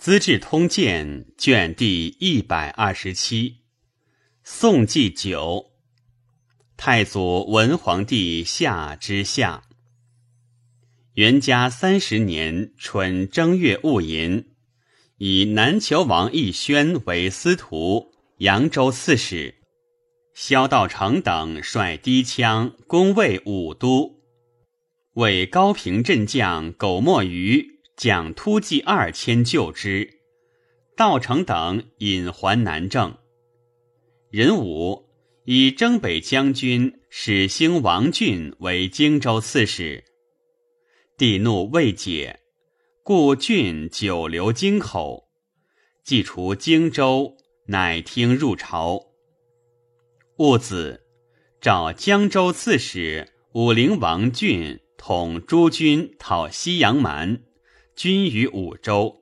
[0.00, 3.58] 资治通鉴》卷第一百二十七，
[4.42, 5.72] 宋纪九，
[6.78, 9.64] 太祖文皇帝下之下。
[11.12, 14.46] 元嘉三十年春正月戊寅，
[15.18, 19.56] 以南虬王奕轩为司徒、扬州刺史，
[20.32, 24.18] 萧道成等率低羌攻卫武都，
[25.12, 27.69] 为高平镇将苟莫余。
[28.00, 30.22] 蒋突骑二千救之，
[30.96, 33.18] 道成等引还南郑。
[34.30, 35.10] 任武
[35.44, 40.02] 以征北将军史兴王俊为荆州刺史，
[41.18, 42.40] 帝怒未解，
[43.02, 45.28] 故郡久留京口。
[46.02, 48.98] 既除荆州，乃听入朝。
[50.38, 51.02] 戊子，
[51.60, 57.42] 召江州刺史武陵王俊统诸军讨西阳蛮。
[58.02, 59.20] 君于五州，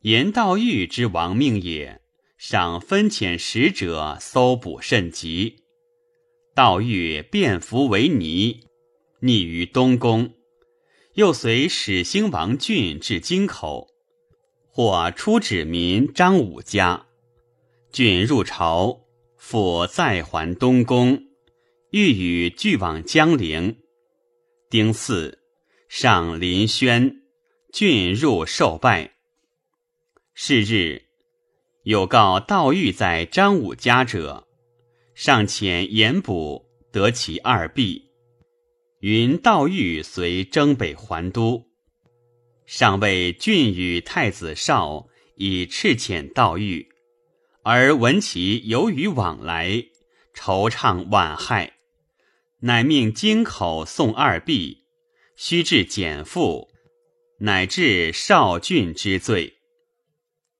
[0.00, 2.00] 言道玉之亡命也。
[2.36, 5.62] 赏分遣使者搜捕甚急。
[6.52, 8.66] 道玉便服为尼，
[9.20, 10.32] 匿于东宫。
[11.14, 13.86] 又随始兴王俊至京口，
[14.66, 17.06] 或出指民张武家。
[17.92, 19.02] 俊入朝，
[19.36, 21.22] 复再还东宫，
[21.92, 23.76] 欲与俱往江陵。
[24.68, 25.38] 丁巳。
[25.94, 27.20] 上临轩，
[27.70, 29.12] 郡入受拜。
[30.32, 31.02] 是日，
[31.82, 34.48] 有告道玉在张武家者，
[35.14, 38.10] 上遣严捕，得其二婢。
[39.00, 41.66] 云道玉随征北还都，
[42.64, 45.06] 上谓郡与太子少
[45.36, 46.88] 以赤遣道玉，
[47.62, 49.84] 而闻其有与往来，
[50.34, 51.74] 惆怅惋害，
[52.60, 54.81] 乃命京口送二婢。
[55.44, 56.68] 须至减负，
[57.40, 59.54] 乃至少郡之罪。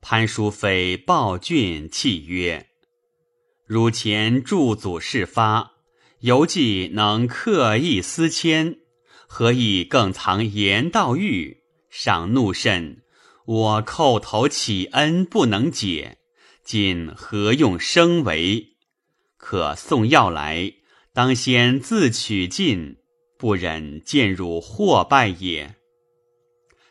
[0.01, 2.67] 潘淑妃报郡泣曰
[3.65, 5.75] ：“汝前助祖事发，
[6.23, 8.79] 犹记能刻意思迁，
[9.29, 11.59] 何以更藏言道玉？
[11.89, 13.05] 赏怒甚，
[13.47, 16.19] 我叩头乞恩不能解，
[16.65, 18.75] 今何用生为？
[19.37, 20.73] 可送药来，
[21.15, 22.97] 当先自取尽。”
[23.43, 25.75] 不忍见汝祸败也。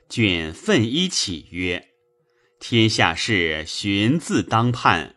[0.10, 1.88] 卷奋衣起曰
[2.60, 5.16] ：“天下事寻自当判，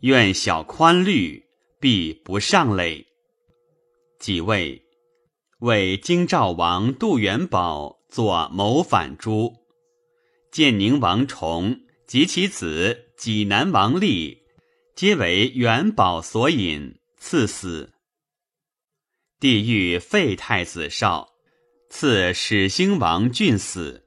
[0.00, 1.46] 愿小宽虑，
[1.80, 3.06] 必不上累。”
[4.20, 4.82] 几位
[5.60, 9.54] 为京兆王杜元宝作谋反诛，
[10.52, 14.42] 建宁王崇及其子济南王立，
[14.94, 17.93] 皆为元宝所引，赐死。
[19.40, 21.34] 帝欲废太子少，
[21.90, 24.04] 赐始兴王俊死。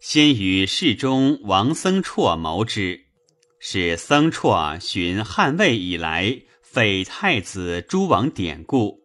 [0.00, 3.04] 先与侍中王僧绰谋之，
[3.60, 9.00] 使僧绰寻汉魏以来废太子诸王典故，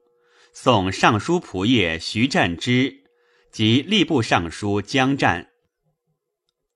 [0.53, 3.03] 送尚书仆射徐湛之
[3.51, 5.49] 及吏部尚书江湛。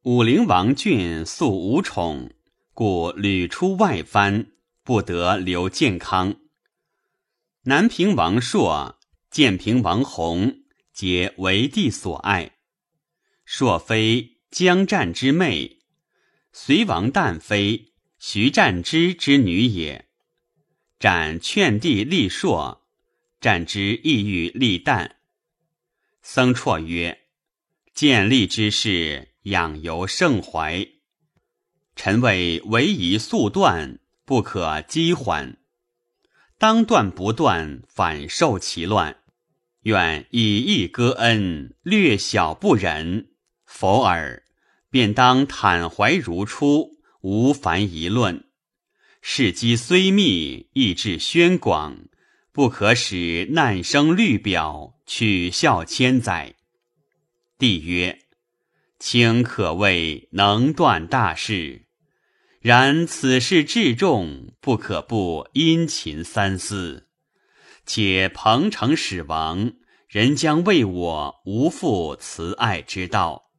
[0.04, 2.30] 武陵王俊素无宠，
[2.76, 4.52] 故屡出外藩，
[4.84, 6.36] 不得留健康。
[7.66, 9.00] 南平王朔、
[9.30, 12.56] 建平王弘皆为帝所爱。
[13.46, 15.78] 朔妃江战之妹，
[16.52, 20.08] 隋王旦妃徐战之之女也。
[21.00, 22.84] 战劝帝立朔，
[23.40, 25.18] 战之意欲立旦。
[26.24, 27.28] 僧绰曰
[27.94, 30.88] ：“建立之事，养由盛怀。
[31.96, 35.60] 臣谓唯宜速断，不可积缓。”
[36.62, 39.18] 当断不断，反受其乱。
[39.82, 43.32] 愿以义割恩，略小不忍，
[43.66, 44.44] 否尔，
[44.92, 48.44] 便当坦怀如初，无烦疑论。
[49.24, 51.98] 事机虽密，意志宣广，
[52.52, 56.54] 不可使难生律表，取笑千载。
[57.58, 58.20] 帝曰
[59.00, 61.88] ：“卿可谓能断大事。”
[62.62, 67.08] 然此事至重，不可不殷勤三思。
[67.88, 69.74] 且彭城始亡，
[70.08, 73.50] 人将为我无复慈爱之道。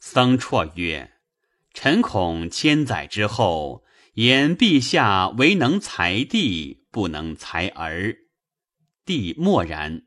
[0.00, 1.12] 僧绰曰
[1.74, 3.84] ：“臣恐千载之后，
[4.14, 8.16] 言陛下唯能裁帝，不能裁儿。”
[9.04, 10.04] 帝默然。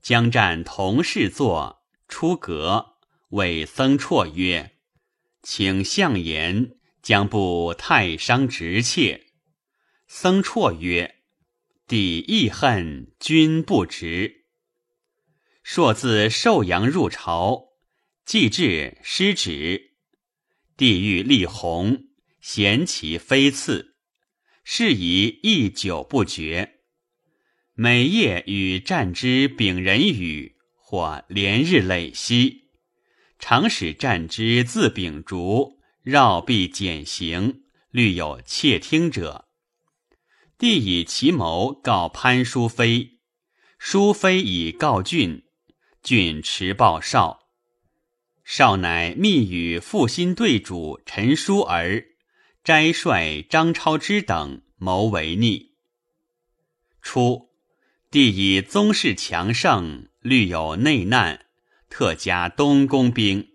[0.00, 2.94] 将战同事坐，出阁，
[3.28, 4.78] 谓僧绰曰
[5.42, 9.26] ：“请相言。”将不太伤直妾。
[10.06, 11.16] 僧绰曰
[11.86, 14.46] ：“帝亦恨君不直。”
[15.62, 17.68] 朔自寿阳入朝，
[18.24, 19.92] 既至，失旨。
[20.76, 22.04] 帝欲立弘，
[22.40, 23.96] 嫌其非次，
[24.64, 26.76] 是以一久不决。
[27.74, 32.70] 每夜与战之秉人语，或连日累息，
[33.38, 35.77] 常使战之自秉烛，
[36.10, 39.46] 绕壁减刑，虑有窃听者。
[40.56, 43.18] 帝以其谋告潘淑妃，
[43.78, 45.42] 淑妃以告郡，
[46.02, 47.50] 郡持报少。
[48.42, 52.02] 少乃密与复兴队主陈叔儿、
[52.64, 55.72] 斋帅张超之等谋为逆。
[57.02, 57.50] 初，
[58.10, 61.44] 帝以宗室强盛，虑有内难，
[61.90, 63.50] 特加东宫兵，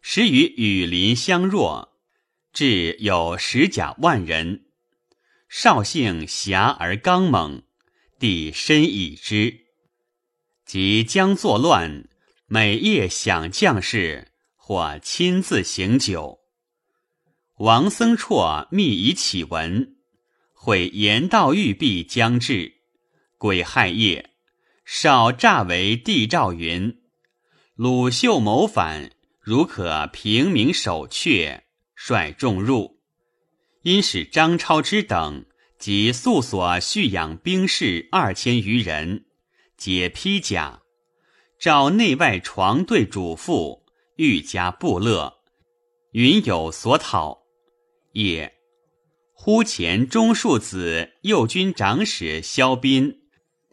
[0.00, 1.87] 时与羽林相若，
[2.58, 4.64] 至有十甲万人。
[5.48, 7.62] 少性侠而刚猛，
[8.18, 9.66] 帝深以之。
[10.64, 12.08] 即将作乱。
[12.48, 16.40] 每夜想将士，或亲自行酒。
[17.58, 19.94] 王僧绰密以启闻，
[20.52, 22.72] 会言道玉璧将至，
[23.36, 24.30] 癸亥夜，
[24.84, 26.98] 少诈为帝诏云：
[27.76, 31.60] 鲁秀谋反，如可平明守阙，
[32.00, 33.00] 率众入。
[33.82, 35.44] 因使张超之等
[35.78, 39.24] 及宿所蓄养兵士二千余人，
[39.76, 40.82] 皆披甲。
[41.58, 43.84] 召内外床对主妇，
[44.14, 45.38] 愈加布勒，
[46.12, 47.42] 云有所讨。
[48.12, 48.54] 也，
[49.32, 53.22] 忽前中庶子右军长史萧斌，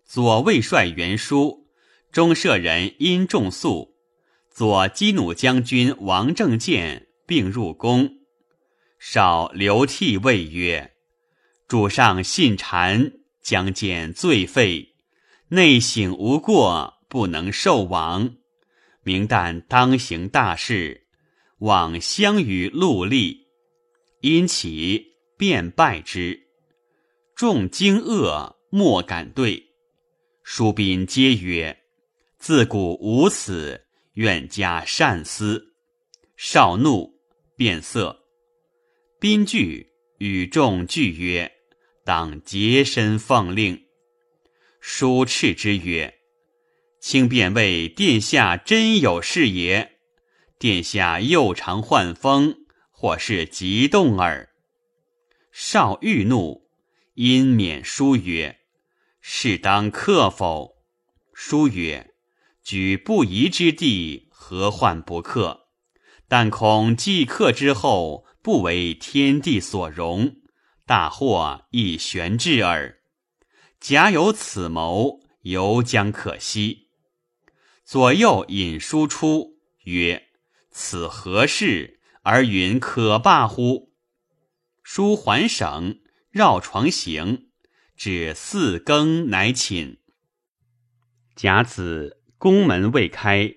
[0.04, 1.68] 左卫帅袁书，
[2.12, 3.96] 中舍人殷仲素，
[4.52, 8.10] 左击弩将军王正建并入宫。
[9.00, 10.94] 少流涕谓曰
[11.68, 14.96] ：“主上信谗，将见罪废，
[15.50, 18.36] 内省无过。”不能受王，
[19.04, 21.06] 明旦当行大事，
[21.60, 23.48] 往相与戮力，
[24.20, 26.48] 因其便败之。
[27.34, 29.64] 众惊愕，莫敢对。
[30.44, 31.84] 书宾皆曰
[32.38, 33.86] ：“自古无此，
[34.16, 35.74] 愿加善思。”
[36.36, 37.15] 少怒，
[37.56, 38.26] 变色。
[39.20, 41.52] 宾惧，与众俱曰
[42.04, 43.86] ：“当洁身奉令。”
[44.80, 46.14] 书斥之曰。
[47.00, 50.00] 卿便谓殿下真有事也。
[50.58, 52.56] 殿下又常患风，
[52.90, 54.50] 或是急动耳。
[55.52, 56.68] 少欲怒，
[57.14, 58.60] 因免书曰
[59.22, 60.76] ：“是当克否？”
[61.34, 62.16] 书曰
[62.64, 65.65] ：“举不疑之地，何患不克？
[66.28, 70.38] 但恐既克之后，不为天地所容，
[70.86, 73.00] 大祸亦悬至耳。
[73.80, 76.90] 假有此谋，犹将可惜。”
[77.86, 80.30] 左右引书出，曰
[80.72, 82.00] ：“此何事？
[82.24, 83.94] 而云可罢乎？”
[84.82, 86.00] 书还省，
[86.32, 87.50] 绕床行，
[87.96, 90.00] 至四更，乃寝。
[91.36, 93.54] 甲子，宫门未开，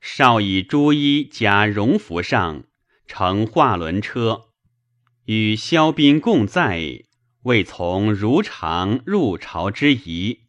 [0.00, 2.64] 少以朱衣加戎服上，
[3.06, 4.50] 乘画轮车，
[5.24, 7.04] 与萧斌共在，
[7.42, 10.48] 未从如常入朝之仪。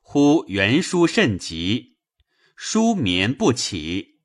[0.00, 1.96] 忽袁书甚急。
[2.54, 4.20] 书眠不起，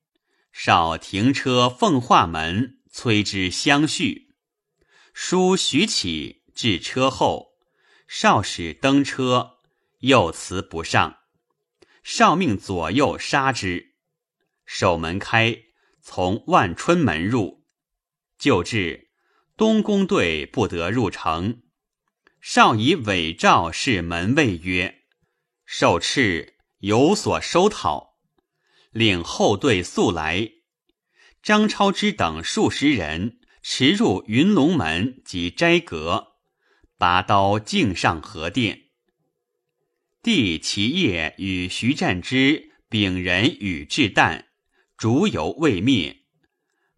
[0.51, 4.35] 少停车奉化门，催之相续。
[5.13, 7.53] 书徐起至车后，
[8.07, 9.57] 少使登车，
[9.99, 11.17] 又辞不上。
[12.03, 13.95] 少命左右杀之。
[14.67, 15.63] 守门开，
[16.01, 17.65] 从万春门入，
[18.37, 19.09] 就至
[19.55, 21.63] 东宫队不得入城。
[22.41, 25.05] 少以伪诏示门卫曰
[25.65, 28.19] ：“受敕有所收讨。”
[28.91, 30.51] 领后队速来，
[31.41, 36.33] 张超之等数十人驰入云龙门及斋阁，
[36.97, 38.89] 拔刀径上河殿。
[40.21, 44.46] 帝其业与徐战之丙人与至旦，
[44.97, 46.23] 烛犹未灭，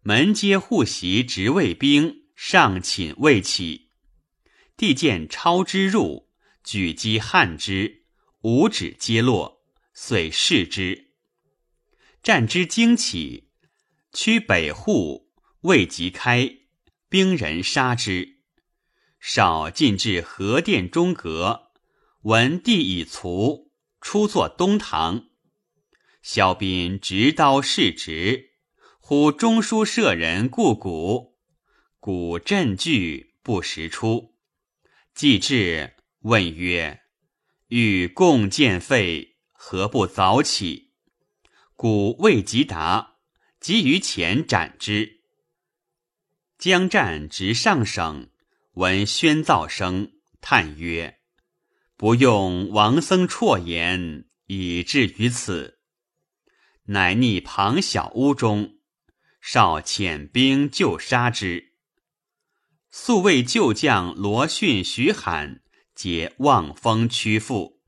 [0.00, 3.90] 门皆护袭执卫兵尚寝未起。
[4.74, 6.30] 帝见超之入，
[6.64, 8.06] 举击汉之，
[8.40, 11.10] 五指皆落，遂释之。
[12.22, 13.50] 战之惊起，
[14.14, 15.30] 驱北户
[15.60, 16.50] 未及开，
[17.10, 18.38] 兵人杀之。
[19.18, 21.72] 少进至河殿中阁，
[22.22, 25.26] 闻帝已卒，出坐东堂。
[26.22, 28.50] 萧斌执刀视之，
[28.98, 31.38] 呼中书舍人顾古，
[31.98, 34.36] 古震惧，不时出。
[35.14, 37.00] 既至，问曰
[37.68, 40.92] ：“欲共见废，何不早起？”
[41.74, 43.16] 古未及答，
[43.58, 45.22] 急于前斩之。
[46.58, 48.30] 将战直上省，
[48.74, 50.12] 闻喧噪声，
[50.42, 51.20] 叹曰
[51.96, 55.78] ：“不用王僧绰言，以至于此。”
[56.90, 58.78] 乃匿旁小屋中，
[59.40, 61.74] 少遣兵救杀之。
[62.90, 65.62] 宿卫旧将罗逊、徐罕
[65.94, 67.80] 皆望风屈服。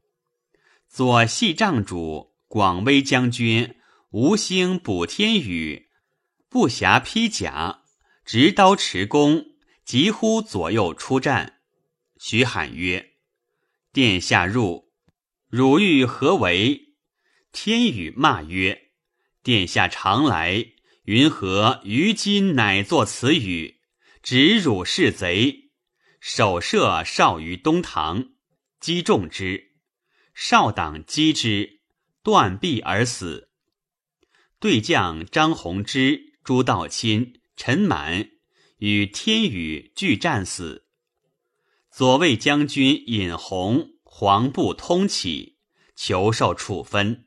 [0.88, 3.74] 左系帐主广威将军
[4.10, 5.88] 吴兴、补天宇
[6.48, 7.80] 不暇披甲。
[8.24, 9.46] 执刀持弓，
[9.84, 11.58] 急呼左右出战。
[12.18, 13.14] 徐喊曰
[13.92, 14.92] ：“殿下入，
[15.48, 16.94] 汝欲何为？”
[17.50, 18.80] 天宇骂曰
[19.42, 20.72] ：“殿下常来，
[21.04, 23.80] 云何于今乃作此语？
[24.22, 25.70] 指汝是贼。”
[26.20, 28.30] 手射少于东堂，
[28.78, 29.72] 击中之，
[30.34, 31.80] 少党击之，
[32.22, 33.50] 断臂而死。
[34.60, 37.40] 对将张弘之、朱道钦。
[37.54, 38.30] 陈满
[38.78, 40.86] 与天宇俱战死。
[41.92, 45.58] 左卫将军尹弘黄布通起，
[45.94, 47.26] 求受处分。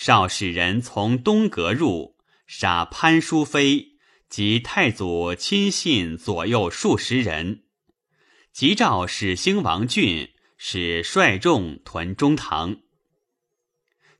[0.00, 2.16] 少使人从东阁入，
[2.46, 3.98] 杀潘淑妃
[4.30, 7.64] 及太祖亲信左右数十人。
[8.50, 12.78] 即召使兴王俊，使率众屯中堂。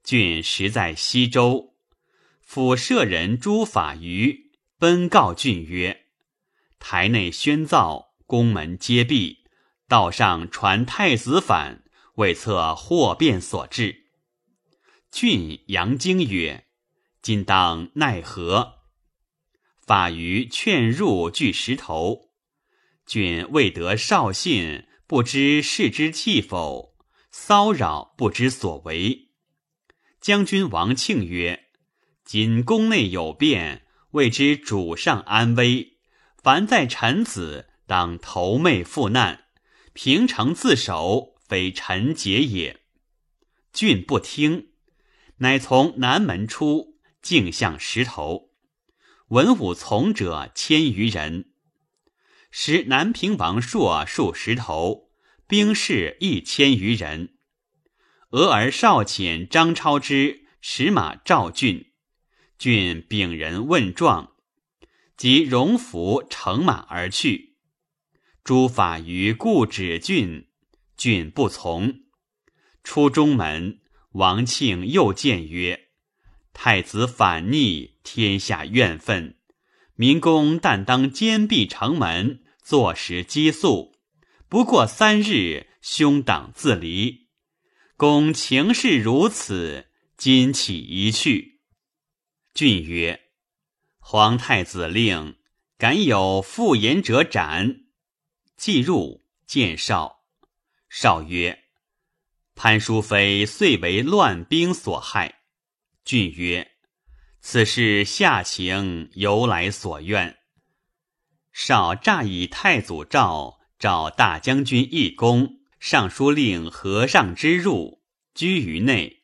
[0.04, 1.72] 俊时在西周，
[2.42, 4.50] 府舍人朱法瑜。
[4.78, 6.04] 奔告郡曰
[6.78, 9.44] ：“台内喧噪，宫门皆闭，
[9.88, 11.82] 道上传太子反，
[12.16, 13.96] 未测祸变所致。”
[15.10, 16.66] 郡扬惊曰
[17.20, 18.80] ：“今当奈何？”
[19.86, 22.30] 法于劝入巨石头，
[23.06, 26.96] 郡未得少信，不知是之气否，
[27.30, 29.30] 骚扰不知所为。
[30.20, 31.66] 将军王庆曰
[32.24, 35.98] ：“今宫内有变。”未知主上安危，
[36.42, 39.44] 凡在臣子当投媚赴难，
[39.92, 42.80] 平城自守，非臣节也。
[43.72, 44.69] 郡不听，
[45.42, 48.50] 乃从南门出，径向石头。
[49.28, 51.52] 文武从者千余人，
[52.50, 55.10] 时南平王朔数石头，
[55.46, 57.38] 兵士一千余人。
[58.32, 61.86] 俄而少遣张超之持马召郡。
[62.58, 64.34] 郡禀人问状，
[65.16, 67.56] 即荣服乘马而去。
[68.44, 70.48] 诸法于故止郡，
[70.98, 72.00] 郡不从。
[72.84, 73.80] 出中门，
[74.12, 75.88] 王庆又谏曰
[76.52, 79.36] ：“太子反逆，天下怨愤。
[79.94, 83.96] 民公但当坚壁城门，坐食激素。
[84.48, 87.28] 不过三日，兄党自离。
[87.96, 91.60] 公情势如此，今起一去。”
[92.52, 93.20] 郡曰
[94.00, 95.36] ：“皇太子令，
[95.78, 97.84] 敢有复言者斩。”
[98.56, 100.24] 既入，见少。
[100.88, 101.66] 少曰
[102.62, 105.36] ：“潘淑妃遂为乱兵所害。”
[106.04, 106.72] 郡曰
[107.40, 110.36] ：“此事下情，由来所愿。”
[111.54, 118.02] 少诈以太祖诏，召大将军义公、尚书令和尚之入，
[118.34, 119.22] 居于内，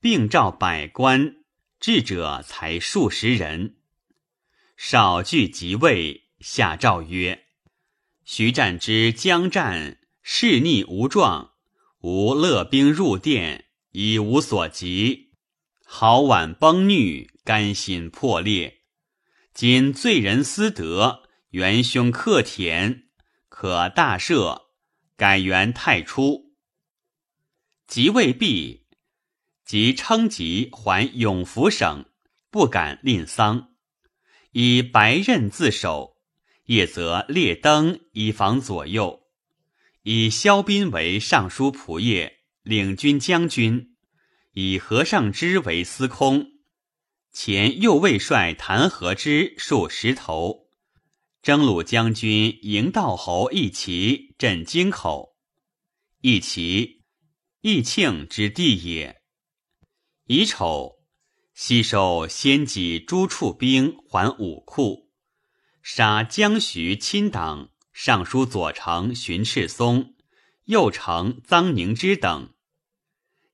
[0.00, 1.34] 并召百官。
[1.78, 3.76] 智者才数十人，
[4.78, 6.30] 少聚即位。
[6.40, 7.48] 下诏曰
[8.24, 11.51] ：“徐战之将战，势逆无状，
[12.02, 15.30] 吾乐兵入殿，已无所及。
[15.84, 18.80] 豪婉崩殒，甘心破裂。
[19.54, 23.04] 今罪人私德，元凶克田，
[23.48, 24.62] 可大赦，
[25.16, 26.52] 改元太初。
[27.86, 28.82] 即位毕。”
[29.64, 32.04] 即称疾还永福省，
[32.50, 33.70] 不敢吝丧，
[34.50, 36.16] 以白刃自守。
[36.64, 39.21] 夜则列灯以防左右。
[40.02, 42.32] 以萧斌为尚书仆射、
[42.62, 43.94] 领军将军，
[44.52, 46.46] 以何尚之为司空。
[47.32, 50.66] 前右卫帅谭和之数十头，
[51.40, 55.36] 征虏将军迎道侯一齐镇京口。
[56.20, 57.04] 一齐，
[57.60, 59.22] 义庆之弟也。
[60.26, 60.96] 乙丑，
[61.54, 65.10] 西收先己诸处兵还武库，
[65.82, 70.14] 杀江徐亲党尚书左丞荀赤松、
[70.64, 72.54] 右丞臧宁之等。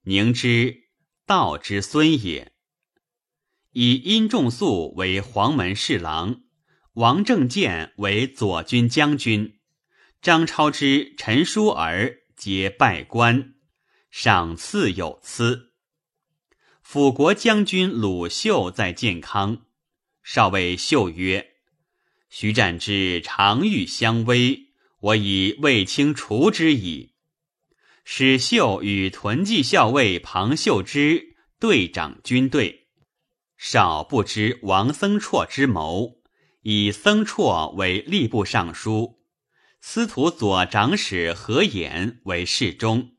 [0.02, 0.88] 宁之，
[1.26, 2.52] 道之孙也。
[3.73, 6.42] 以殷仲素为黄门侍郎，
[6.95, 9.61] 王正建为左军将军，
[10.23, 13.54] 张超之、陈叔儿皆拜官，
[14.11, 15.75] 赏赐有赐。
[16.80, 19.66] 辅国将军鲁秀在建康，
[20.23, 21.57] 少尉秀曰
[22.29, 24.69] ：“徐战之常欲相威，
[25.01, 27.15] 我已未清除之矣。”
[28.05, 32.87] 史秀与屯骑校尉庞秀之对掌军队，
[33.59, 36.23] 少不知王僧绰之谋，
[36.63, 39.19] 以僧绰为吏部尚书，
[39.81, 43.13] 司徒左长史何衍为侍中。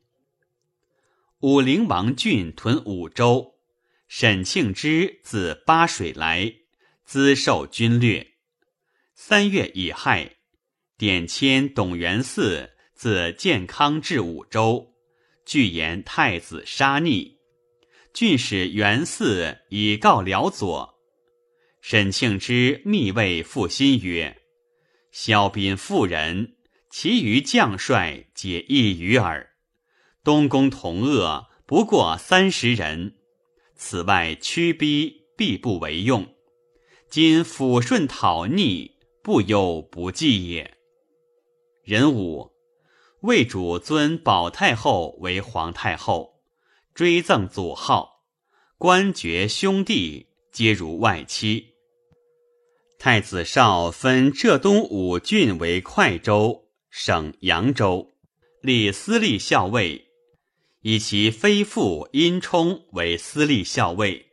[1.38, 3.54] 武陵王俊屯武州，
[4.08, 6.52] 沈庆之自巴水来，
[7.04, 8.29] 资受军略。
[9.22, 10.36] 三月乙亥，
[10.96, 12.70] 典迁董元嗣。
[12.94, 14.94] 自建康至武州，
[15.44, 17.36] 据言太子杀逆，
[18.14, 20.94] 郡使元嗣以告辽左。
[21.82, 24.40] 沈庆之密谓负心曰
[25.12, 26.56] ：“萧斌妇人，
[26.88, 29.50] 其余将帅皆一余耳。
[30.24, 33.16] 东宫同恶不过三十人，
[33.76, 36.26] 此外驱逼必不为用。
[37.10, 40.76] 今抚顺讨逆，不忧不计也。”
[41.84, 42.50] 人武。
[43.22, 46.40] 魏主尊保太后为皇太后，
[46.94, 48.22] 追赠祖号，
[48.78, 51.74] 官爵兄弟皆如外戚。
[52.98, 58.10] 太子少分浙东五郡为快州，省扬州，
[58.62, 60.06] 立私立校尉，
[60.80, 64.30] 以其非父殷冲为私立校尉。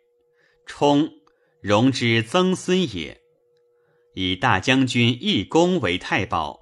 [0.65, 1.11] 冲，
[1.59, 3.21] 荣之曾孙也。
[4.19, 6.59] 以大将军义公为太保。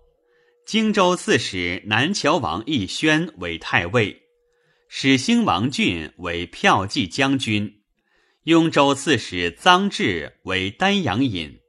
[0.65, 4.23] 荆州刺史南谯王义宣为太尉，
[4.89, 7.79] 始兴王俊为骠骑将军，
[8.43, 11.61] 雍州刺史臧质为丹阳尹，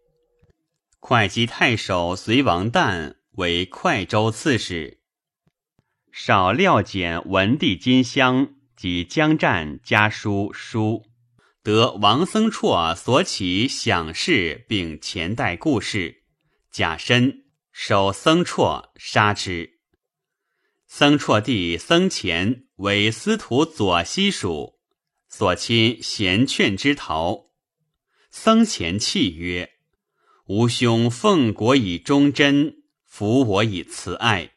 [0.98, 4.98] 会稽太守隋王旦为会州刺史。
[6.10, 11.04] 少料简文帝金乡及江战家书书，
[11.66, 16.22] 得王僧绰所起享事，并前代故事，
[16.70, 17.42] 假身。
[17.72, 19.80] 守僧绰杀之。
[20.86, 24.78] 僧绰弟僧虔为司徒左西属，
[25.28, 27.46] 所亲贤劝之逃。
[28.30, 29.72] 僧虔泣曰
[30.46, 34.52] ：“吾兄奉国以忠贞，服我以慈爱。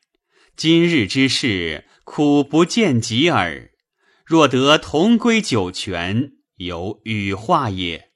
[0.56, 3.72] 今日之事，苦不见己耳。
[4.24, 8.14] 若得同归九泉，有羽化也。”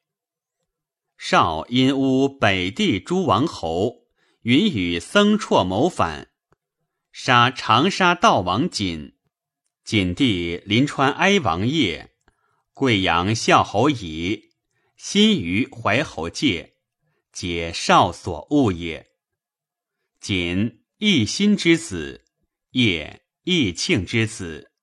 [1.20, 4.04] 少因乌北地诸王侯。
[4.44, 6.28] 允与僧绰谋反，
[7.14, 9.16] 杀长沙道王瑾。
[9.86, 12.12] 瑾帝临川哀王业，
[12.74, 14.50] 贵阳孝侯乙，
[14.98, 16.74] 新余怀侯介，
[17.32, 19.12] 皆少所误也。
[20.20, 22.26] 瑾义心之子，
[22.72, 24.74] 业义庆之子，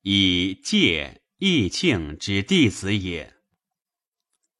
[0.00, 3.34] 以介义庆之弟子也。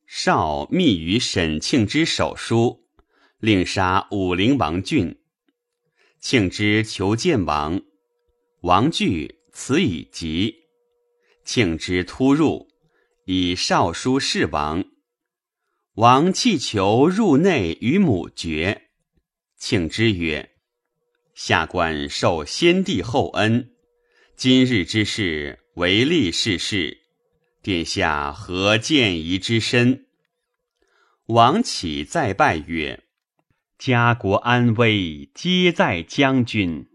[0.06, 2.86] 少密于沈庆之手书。
[3.38, 5.20] 令杀武陵王俊，
[6.20, 7.82] 庆之求见王，
[8.62, 10.64] 王惧，辞以疾。
[11.44, 12.66] 庆之突入，
[13.26, 14.86] 以少书示王。
[15.96, 18.88] 王弃求入内与母绝。
[19.58, 20.56] 庆之曰
[21.36, 23.70] ：“下官受先帝厚恩，
[24.34, 27.02] 今日之事，唯利是事，
[27.62, 30.06] 殿下何见疑之深？”
[31.28, 33.02] 王启再拜曰。
[33.78, 36.88] 家国安危，皆在将军。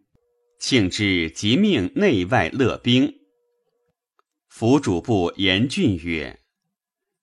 [0.58, 3.20] 庆之即命内外乐兵。
[4.48, 6.40] 府主簿严峻曰：“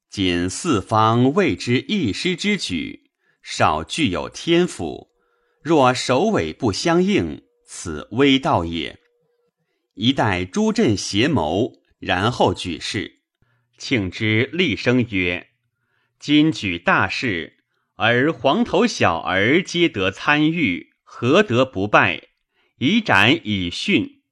[0.09, 3.11] 仅四方为之一师之举，
[3.43, 5.09] 少具有天赋。
[5.61, 9.01] 若首尾不相应，此危道也。
[9.99, 13.21] 一代诸镇协谋，然后举事。”
[13.77, 15.49] 庆之厉声曰
[16.19, 17.57] ：“今举大事。”
[18.01, 22.29] 而黄头小儿皆得参与，何得不败？
[22.79, 24.23] 以斩以训。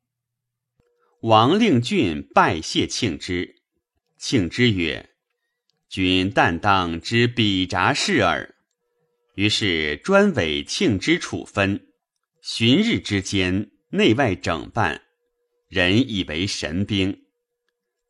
[1.23, 3.57] 王令俊拜谢庆之，
[4.17, 5.11] 庆之曰
[5.91, 8.55] ：“君但当知比札事耳。”
[9.35, 11.89] 于是专委庆之处分，
[12.41, 15.03] 旬日之间，内外整办，
[15.77, 17.27] 人以为神兵。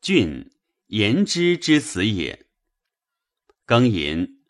[0.00, 0.52] 俊
[0.87, 2.46] 言之之子也。
[3.66, 4.44] 庚寅。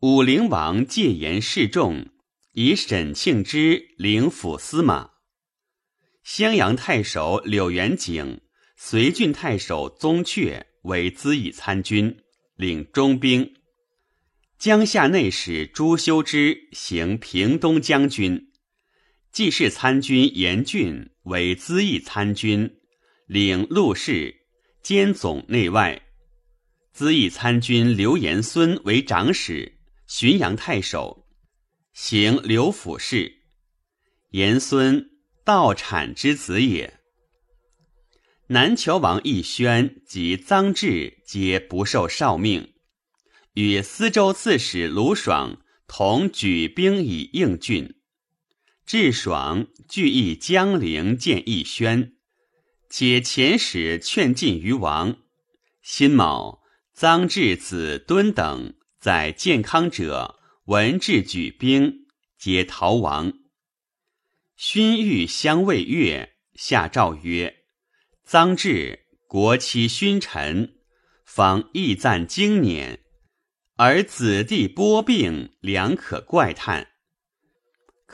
[0.00, 2.08] 武陵王戒严示众，
[2.52, 5.10] 以沈庆之领府司马。
[6.22, 8.40] 襄阳太守柳元景、
[8.74, 12.22] 随郡太守宗悫为资议参军，
[12.54, 13.54] 领中兵。
[14.58, 18.50] 江夏内史朱修之行平东将军，
[19.30, 22.78] 济事参军严峻为资义参军，
[23.26, 24.42] 领陆氏，
[24.80, 26.00] 兼总内外。
[26.92, 29.76] 资义参军刘延孙为长史。
[30.08, 31.26] 浔阳太守，
[31.92, 33.42] 行刘府事。
[34.30, 35.10] 严孙
[35.44, 37.00] 道产之子也。
[38.46, 42.74] 南谯王奕宣及臧质皆不受诏命，
[43.54, 47.95] 与司州刺史卢爽同举兵以应郡。
[48.86, 52.12] 智爽聚义江陵见奕宣，
[52.88, 55.16] 且遣使劝进于王。
[55.82, 56.60] 辛卯，
[56.96, 62.06] 臧质子敦等在健康者闻至举兵，
[62.38, 63.32] 皆逃亡。
[64.54, 67.64] 勋欲相慰月，下诏曰
[68.24, 70.76] ：“臧质国戚勋臣，
[71.24, 73.00] 方义赞经年，
[73.74, 76.90] 而子弟波病，良可怪叹。”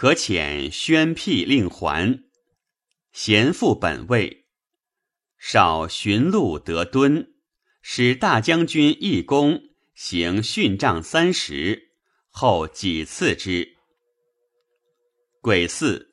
[0.03, 2.25] 可遣宣辟令还，
[3.12, 4.47] 贤复本位。
[5.38, 7.37] 少寻路得敦，
[7.83, 9.62] 使大将军义公
[9.95, 11.93] 行训杖三十，
[12.31, 13.77] 后几次之。
[15.41, 16.09] 癸巳，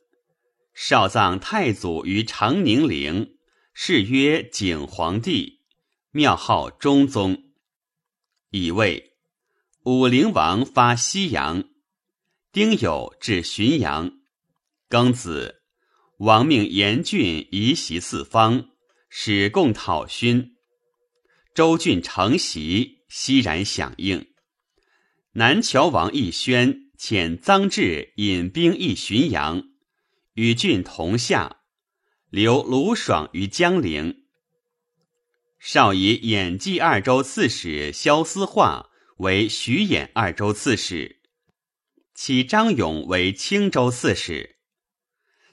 [0.75, 3.39] 少葬太祖于长宁陵，
[3.73, 5.61] 谥曰景皇帝，
[6.11, 7.41] 庙号中宗。
[8.51, 9.13] 乙未，
[9.81, 11.67] 武陵王发西阳。
[12.51, 14.11] 丁酉至浔阳，
[14.89, 15.61] 庚子，
[16.17, 18.69] 王命严峻移袭四方，
[19.07, 20.55] 使共讨勋。
[21.53, 24.25] 周郡承袭，熙然响应。
[25.33, 29.63] 南谯王奕宣遣臧质引兵诣浔阳，
[30.33, 31.57] 与郡同下，
[32.31, 34.23] 留卢爽于江陵。
[35.59, 41.18] 少以演济二州刺史萧思化为徐兖二州刺史。
[42.21, 44.57] 起张勇为青州刺史，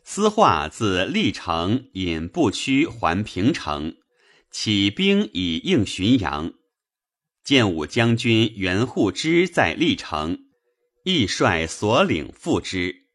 [0.02, 3.94] 司化自历城引步屈还平城，
[4.50, 6.55] 起兵以应浔阳。
[7.44, 10.40] 建武将军袁护之在历城，
[11.05, 13.07] 亦率所领赴之。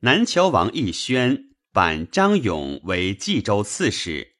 [0.00, 4.34] 南谯王奕宣版张勇为冀州刺史，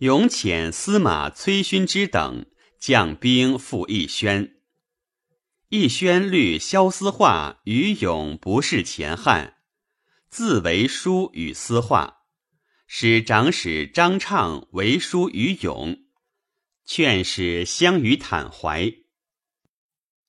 [0.00, 2.44] 勇遣司马崔勋之等
[2.78, 4.53] 将兵赴奕宣。
[5.74, 9.56] 义宣律萧思化于勇不是前汉，
[10.30, 12.18] 自为书与思化，
[12.86, 15.98] 使长史张畅为书于勇，
[16.84, 18.94] 劝使相与坦怀。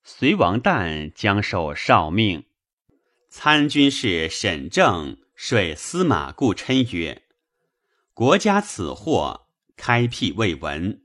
[0.04, 2.46] 隋王旦将受诏命，
[3.30, 7.22] 参军事沈正率司马顾琛曰
[8.16, 11.04] ：“国家此祸，开辟未闻，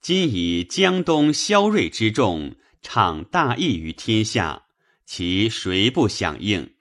[0.00, 2.56] 今以江东萧锐之众。”
[2.90, 4.64] 倡大义于天下，
[5.04, 6.72] 其谁不响应？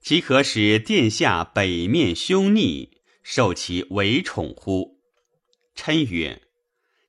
[0.00, 5.00] 岂可使殿下北面凶逆，受其为宠乎？
[5.74, 6.42] 琛曰：“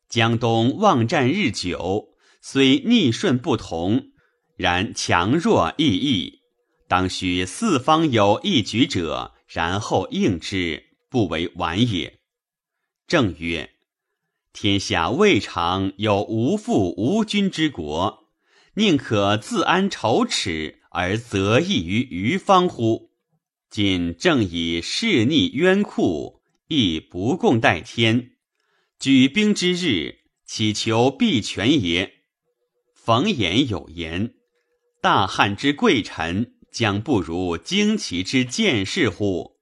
[0.09, 4.07] 江东望战日久，虽逆顺不同，
[4.55, 6.39] 然强弱异异，
[6.87, 12.17] 当须四方有一举者，然后应之，不为晚也。”
[13.05, 13.76] 正曰。
[14.59, 18.27] 天下未尝有无父无君之国，
[18.73, 23.11] 宁可自安丑耻而择益于余方乎？
[23.69, 28.31] 今正以势逆冤酷，亦不共戴天。
[28.99, 32.13] 举兵之日，岂求必全也？
[32.95, 34.33] 冯衍有言
[35.03, 39.59] ：“大汉之贵臣，将不如旌旗之剑士乎？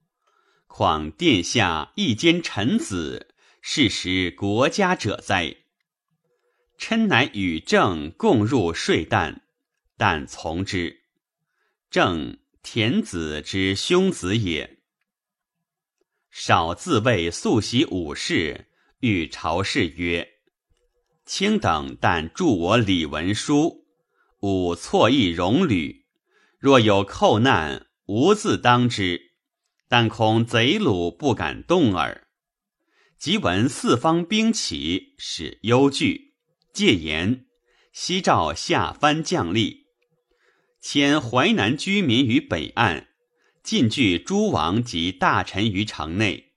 [0.66, 3.28] 况殿下一兼臣子。”
[3.68, 5.56] 是时国家者哉？
[6.78, 9.40] 琛乃与郑共入睡旦，
[9.96, 11.00] 但从之。
[11.90, 14.78] 郑田子之兄子也。
[16.30, 18.68] 少自谓素习武士，
[19.00, 20.28] 欲朝事曰
[21.26, 23.84] ：“卿等但助我李文书，
[24.42, 26.06] 吾错意戎旅。
[26.60, 29.32] 若有寇难，吾自当之。
[29.88, 32.22] 但恐贼虏不敢动耳。”
[33.18, 36.34] 即闻四方兵起，使忧惧，
[36.72, 37.46] 戒严。
[37.92, 39.86] 西诏下藩将吏，
[40.82, 43.08] 迁淮南居民于北岸，
[43.62, 46.52] 禁据诸王及大臣于城内。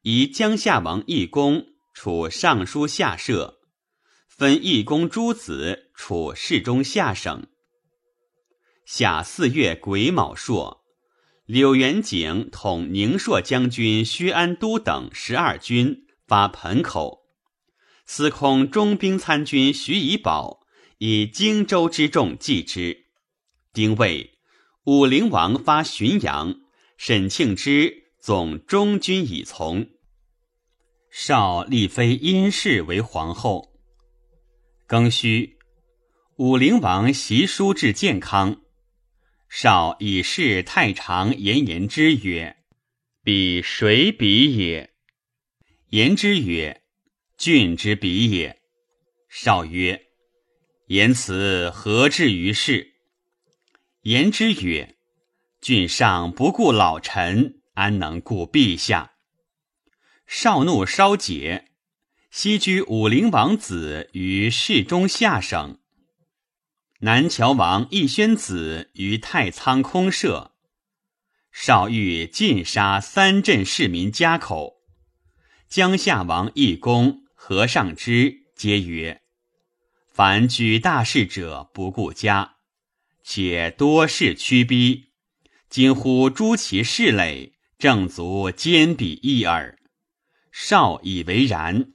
[0.00, 3.58] 以江夏王义公处尚书下舍，
[4.26, 7.46] 分义公诸子处侍中下省。
[8.86, 10.83] 夏四月癸卯朔。
[11.46, 17.26] 柳元景统宁朔将军薛安都等十二军发盆口，
[18.06, 20.60] 司空中兵参军徐以宝
[20.96, 23.08] 以荆州之众继之。
[23.74, 24.38] 丁未，
[24.84, 26.54] 武陵王发浔阳，
[26.96, 29.86] 沈庆之总中军以从。
[31.10, 33.74] 少立妃殷氏为皇后。
[34.88, 35.58] 庚戌，
[36.36, 38.62] 武陵王习书至健康，
[39.56, 42.56] 少以示太常言言之曰
[43.22, 44.90] ：“彼谁彼也？”
[45.90, 46.82] 言之曰
[47.38, 48.60] ：“郡之彼也。”
[49.30, 50.06] 少曰
[50.90, 52.94] ：“言辞何至于是？”
[54.02, 54.96] 言之曰
[55.62, 59.12] ：“郡上不顾老臣，安能顾陛下？”
[60.26, 61.66] 少怒稍解，
[62.32, 65.78] 西居武陵王子于世中下省。
[67.00, 70.52] 南谯王义宣子于太仓空舍。
[71.52, 74.82] 少欲尽杀三镇市民家口。
[75.68, 79.22] 江夏王义公、和尚之皆曰
[80.12, 82.56] ：“凡举大事者不顾家，
[83.22, 85.10] 且多事屈逼，
[85.68, 89.78] 今乎诛其势类，正足坚彼一耳。”
[90.50, 91.92] 少以为然，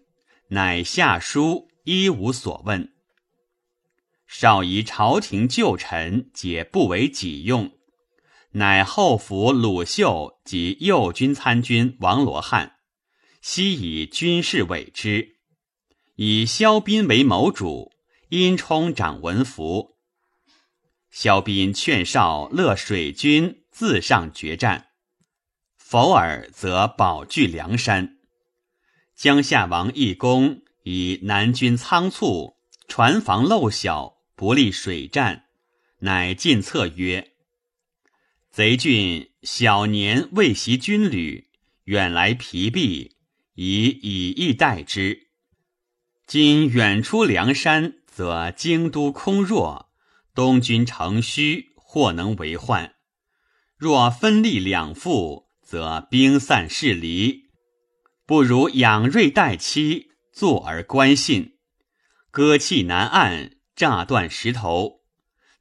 [0.49, 2.93] 乃下书，一无所问。
[4.31, 7.71] 少疑朝廷旧臣皆不为己用，
[8.51, 12.75] 乃后服鲁秀及右军参军王罗汉，
[13.41, 15.37] 悉以军事委之，
[16.15, 17.91] 以萧斌为谋主，
[18.29, 19.97] 殷冲掌文服。
[21.09, 24.89] 萧斌劝少乐水军自上决战，
[25.75, 28.19] 否尔则保据梁山。
[29.15, 35.47] 江夏王义公以南军仓促，船房漏小，不利水战，
[35.97, 37.33] 乃进策曰
[38.49, 41.49] ：“贼郡小年未习军旅，
[41.83, 43.17] 远来疲弊，
[43.55, 45.27] 以以逸待之。
[46.25, 49.91] 今远出梁山，则京都空弱，
[50.33, 52.93] 东军城虚，或能为患。
[53.75, 57.49] 若分立两副，则兵散势离。”
[58.25, 61.57] 不如养锐待期，坐而观信，
[62.31, 65.05] 割弃南岸，炸断石头。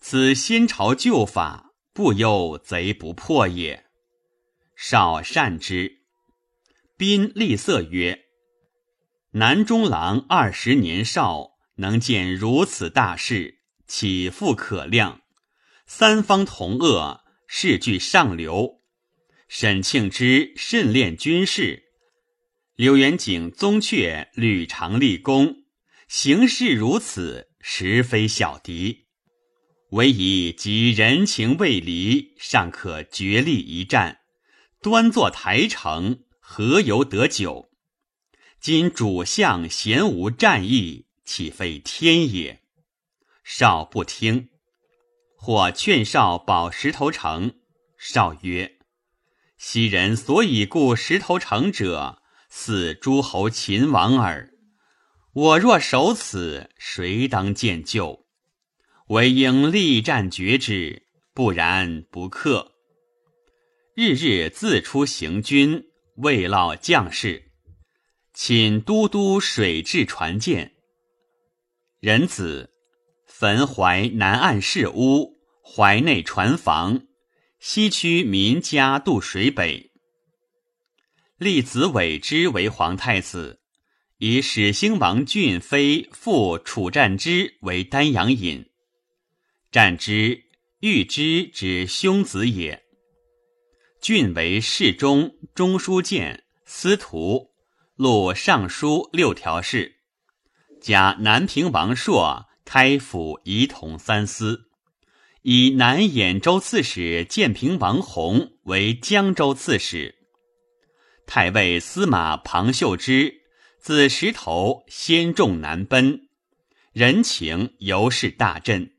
[0.01, 3.85] 此先朝旧法，不忧贼不破也。
[4.75, 6.01] 少善之。
[6.97, 8.25] 宾厉色曰
[9.35, 15.21] ：“南中郎二十年少，能见如此大事，岂复可量？
[15.87, 18.81] 三方同恶，势俱上流。
[19.47, 21.85] 沈庆之甚练军事。”
[22.75, 25.65] 刘元景宗阙屡尝立功，
[26.09, 29.09] 行事如此，实非小敌。
[29.91, 34.21] 唯以及人情未离，尚可决力一战。
[34.81, 37.71] 端坐台城，何由得久？
[38.59, 42.63] 今主相贤无战意，岂非天也？
[43.45, 44.49] 少不听，
[45.37, 47.57] 或劝少保石头城。
[47.99, 48.79] 少曰
[49.59, 54.55] ：“昔人所以固石头城者。”似诸侯秦王耳。
[55.40, 58.27] 我若守此，谁当见救？
[59.07, 62.72] 唯应力战决之，不然不克。
[63.94, 65.85] 日日自出行军，
[66.16, 67.53] 慰劳将士，
[68.35, 70.74] 请都督水质船舰。
[72.01, 72.72] 仁子
[73.24, 77.03] 焚淮南岸市屋，淮内船房，
[77.61, 79.92] 西区民家渡水北。
[81.37, 83.58] 立子伟之为皇太子，
[84.21, 88.69] 以始兴王俊妃父楚战之为丹阳尹。
[89.71, 90.43] 战之、
[90.81, 92.83] 欲之之兄子也。
[94.03, 97.53] 俊为侍中、中书监、司徒、
[97.95, 100.01] 录尚书六条事，
[100.81, 104.69] 加南平王朔开府仪同三司，
[105.43, 110.17] 以南兖州刺史建平王弘为江州刺史。
[111.25, 113.38] 太尉司马庞秀之
[113.88, 116.29] 自石头先众南奔，
[116.92, 118.92] 人情尤是大振。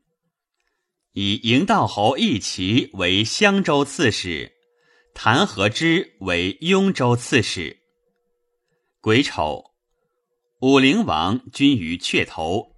[1.11, 4.51] 以营道侯义齐为襄州刺史，
[5.13, 7.83] 谭和之为雍州刺史。
[8.99, 9.75] 癸丑，
[10.61, 12.75] 武陵王君于阙头，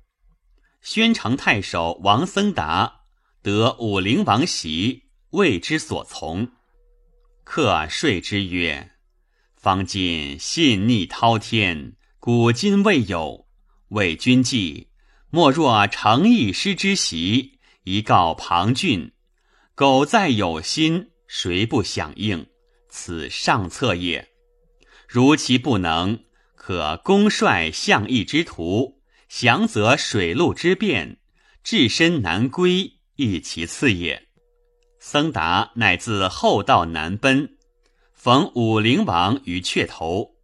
[0.82, 3.04] 宣城太守王僧达
[3.42, 6.52] 得武陵王袭，为之所从。
[7.46, 8.92] 客说之曰。
[9.56, 13.48] 方今信逆滔天，古今未有。
[13.88, 14.90] 为君计，
[15.32, 19.12] 莫若诚意师之习，一告庞俊。
[19.74, 22.46] 苟再有心，谁不响应？
[22.90, 24.30] 此上策也。
[25.08, 26.20] 如其不能，
[26.54, 31.18] 可攻率相义之徒，降则水陆之变，
[31.64, 34.28] 置身南归，亦其次也。
[35.00, 37.58] 僧达乃自后道南奔。
[38.14, 40.36] 逢武陵王于阙头，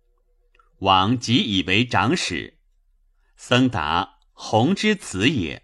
[0.79, 2.57] 王即以为长史。
[3.35, 5.63] 僧达弘之子也。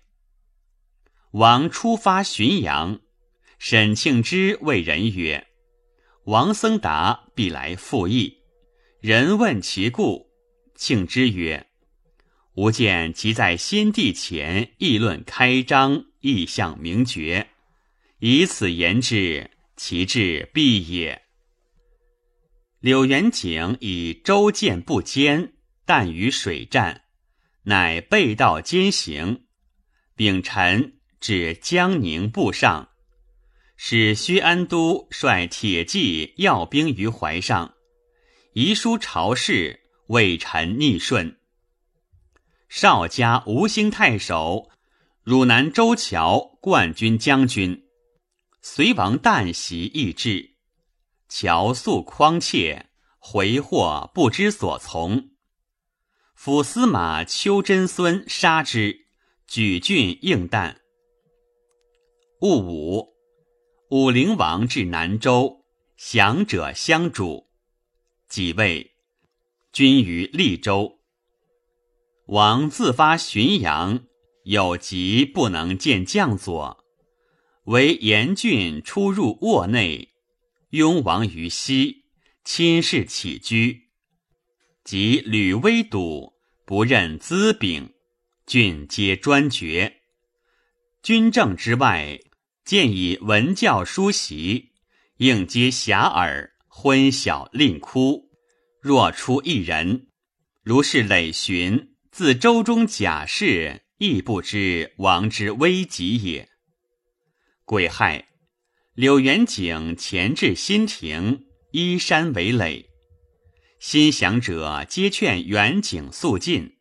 [1.31, 2.99] 王出发浔阳，
[3.57, 5.47] 沈庆之谓人曰
[6.25, 8.41] ：“王僧达必来复议。”
[9.01, 10.27] 人问其故，
[10.75, 11.67] 庆之曰
[12.53, 17.49] ：“吾见其在先帝前议论开张，意象明决，
[18.19, 21.22] 以此言之，其志必也。”
[22.83, 25.53] 柳元景以舟舰不坚，
[25.85, 27.03] 但于水战，
[27.63, 29.45] 乃背道兼行，
[30.17, 30.99] 秉臣。
[31.21, 32.89] 至江宁部上，
[33.77, 37.75] 使薛安都率铁骑要兵于淮上，
[38.51, 41.37] 遗书朝事，为臣逆顺。
[42.67, 44.69] 少家吴兴太守、
[45.23, 47.85] 汝南周桥冠军将军，
[48.61, 50.52] 隋王旦袭亦至，
[51.35, 55.31] 乔素匡切，回获不知所从。
[56.35, 59.07] 府司马丘真孙杀之，
[59.47, 60.75] 举郡应旦。
[62.41, 63.15] 戊午，
[63.89, 65.65] 武陵王至南州，
[65.97, 67.47] 降者相主。
[68.29, 68.91] 己未，
[69.71, 70.99] 君于利州。
[72.27, 74.03] 王自发巡阳，
[74.43, 76.85] 有疾不能见将佐，
[77.63, 80.12] 为严峻出入卧内，
[80.73, 82.05] 拥王于西，
[82.43, 83.89] 亲视起居。
[84.83, 86.33] 及吕威堵，
[86.65, 87.93] 不任资禀，
[88.47, 90.01] 郡皆专决。
[91.03, 92.19] 军政之外。
[92.65, 94.71] 见以文教书习，
[95.17, 98.31] 应皆遐迩，昏晓令哭。
[98.79, 100.07] 若出一人，
[100.63, 106.47] 如是累寻，自周中假释，亦不知王之危急也。
[107.65, 108.29] 癸亥，
[108.95, 112.91] 柳元景前至新亭，依山为垒。
[113.79, 116.77] 心降者皆劝元景速进。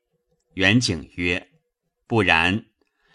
[0.54, 1.48] 元景曰
[2.06, 2.66] ：“不然，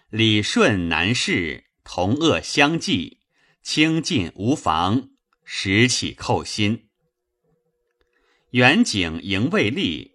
[0.10, 3.20] 礼顺难事。”同恶相济，
[3.64, 5.12] 清近无妨，
[5.46, 6.90] 时起寇心。
[8.50, 10.12] 远景迎未立，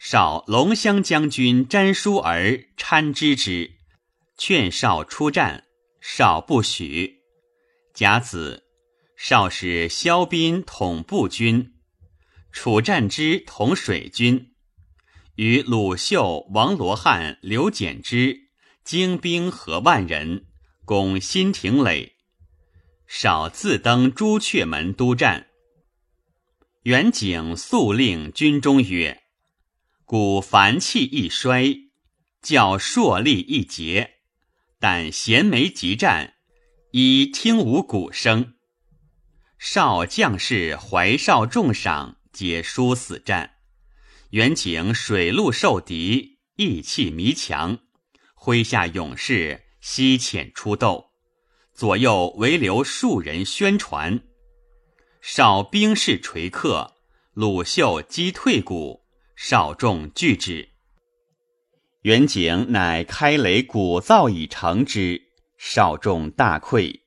[0.00, 3.76] 少龙骧将军詹叔儿参知之，
[4.36, 5.66] 劝少出战，
[6.00, 7.15] 少不许。
[7.96, 8.62] 甲子，
[9.16, 11.72] 少使萧斌统步军，
[12.52, 14.52] 楚战之统水军，
[15.36, 18.50] 与鲁秀、王罗汉、刘简之
[18.84, 20.44] 精兵合万人。
[20.84, 22.16] 攻新亭垒，
[23.08, 25.48] 少自登朱雀门督战。
[26.82, 29.22] 元景速令军中曰
[30.04, 31.88] ：“故凡气一衰，
[32.40, 34.18] 较硕力一竭。
[34.78, 36.34] 但衔枚急战，
[36.98, 38.54] 以听无鼓声。
[39.58, 43.56] 少将士怀少重赏，皆殊死战。
[44.30, 47.80] 元景水陆受敌，意气弥强，
[48.34, 51.10] 麾下勇士。”西遣出斗，
[51.74, 54.22] 左右围留数人宣传。
[55.20, 56.94] 少兵士垂克，
[57.34, 59.02] 鲁秀击退鼓，
[59.36, 60.70] 少众拒之。
[62.04, 65.25] 元景乃开垒鼓噪以成之，
[65.56, 67.02] 少众大溃，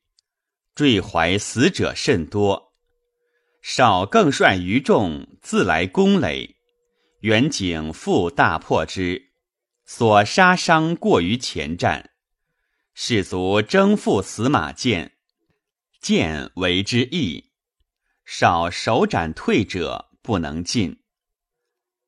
[0.76, 2.74] 坠怀死者甚多。
[3.62, 6.56] 少更率余众自来攻垒，
[7.20, 9.32] 元景复大破之，
[9.86, 12.12] 所杀伤过于前战。
[12.94, 15.14] 士卒征赴死马剑，
[16.02, 17.52] 剑为之易。
[18.26, 21.02] 少手斩退者不能进。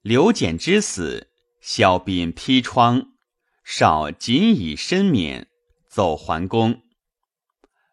[0.02, 3.14] 刘简之死，萧斌披疮，
[3.64, 5.48] 少仅以身免，
[5.92, 6.84] 走桓公。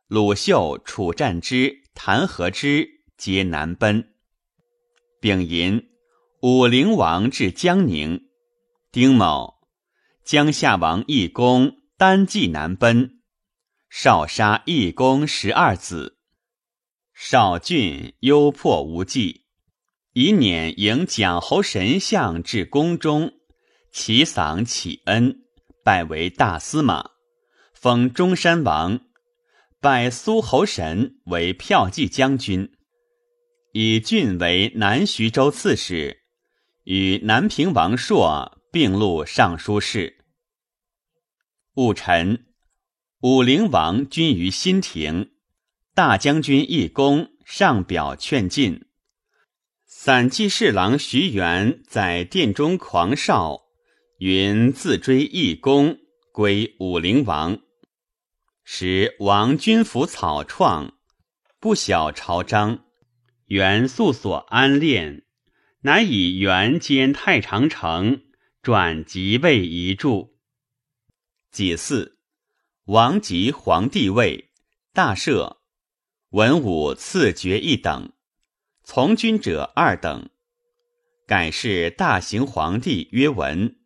[0.07, 4.15] 鲁秀、楚战之、谭和之皆南奔。
[5.21, 5.91] 丙寅，
[6.41, 8.29] 武陵王至江宁。
[8.93, 9.63] 丁卯，
[10.25, 11.77] 江夏王义公。
[11.97, 13.23] 单骑南奔，
[13.91, 16.19] 少杀义公十二子。
[17.13, 19.47] 少郡忧迫无计，
[20.13, 23.33] 以辇迎蒋侯神像至宫中，
[23.91, 25.43] 齐嗓启恩，
[25.83, 27.11] 拜为大司马，
[27.81, 29.03] 封中山王，
[29.81, 32.73] 拜苏侯神为骠骑将军，
[33.73, 36.25] 以郡为南徐州刺史，
[36.83, 40.25] 与南平王朔并录尚书事。
[41.75, 42.47] 戊辰，
[43.21, 45.31] 武陵王军于新亭，
[45.95, 48.87] 大将军义公上表劝进。
[49.87, 53.61] 散骑侍郎徐元在殿中狂哨，
[54.19, 55.97] 云自追义公，
[56.33, 57.61] 归武陵王。
[58.71, 60.93] 时王军服草创，
[61.59, 62.85] 不晓朝章。
[63.47, 65.25] 元素所安练，
[65.81, 68.21] 乃以元兼太常丞，
[68.61, 70.29] 转即位遗著。
[71.51, 72.19] 己巳，
[72.85, 74.51] 王即皇帝位，
[74.93, 75.57] 大赦。
[76.29, 78.13] 文武赐爵一等，
[78.85, 80.29] 从军者二等。
[81.27, 83.79] 改谥大行皇帝曰文，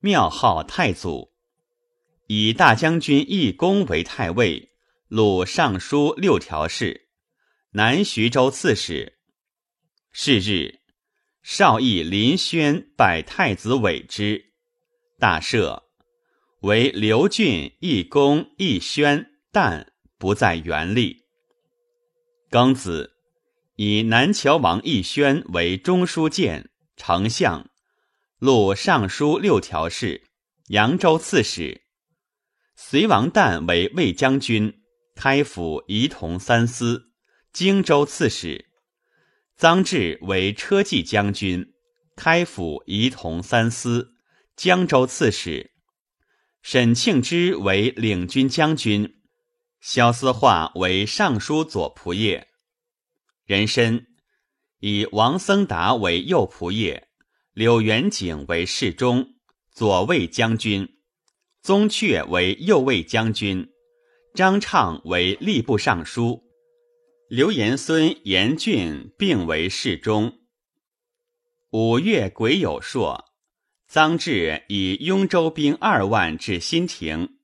[0.00, 1.32] 庙号太祖。
[2.30, 4.68] 以大将军义公为太尉，
[5.08, 7.08] 录尚书六条事，
[7.70, 9.18] 南徐州刺史。
[10.12, 10.80] 是日，
[11.42, 14.52] 少义林轩拜太子委之，
[15.18, 15.84] 大赦。
[16.60, 21.24] 为刘俊、义公、义宣，但不在原立。
[22.50, 23.14] 庚子，
[23.76, 27.70] 以南谯王义宣为中书监、丞相，
[28.38, 30.28] 录尚书六条事，
[30.66, 31.87] 扬州刺史。
[32.80, 34.82] 隋王旦为魏将军，
[35.16, 37.10] 开府仪同三司，
[37.52, 38.70] 荆州刺史。
[39.58, 41.74] 臧志为车骑将军，
[42.14, 44.14] 开府仪同三司，
[44.54, 45.72] 江州刺史。
[46.62, 49.22] 沈庆之为领军将军。
[49.80, 52.46] 萧思化为尚书左仆射，
[53.44, 54.06] 人参
[54.78, 57.08] 以王僧达为右仆射，
[57.54, 59.34] 柳元景为侍中、
[59.72, 60.97] 左卫将军，
[61.62, 63.68] 宗悫为右卫将军，
[64.34, 66.42] 张畅为吏部尚书，
[67.28, 70.38] 刘延孙、严俊并为侍中。
[71.70, 73.24] 五月癸酉朔，
[73.90, 77.36] 臧志以雍州兵二万至新亭。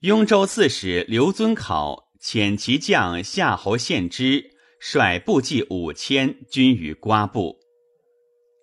[0.00, 7.58] 雍州刺史刘遵考遣其将夏侯献之率部骑五千军于瓜部。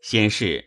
[0.01, 0.63] 先是，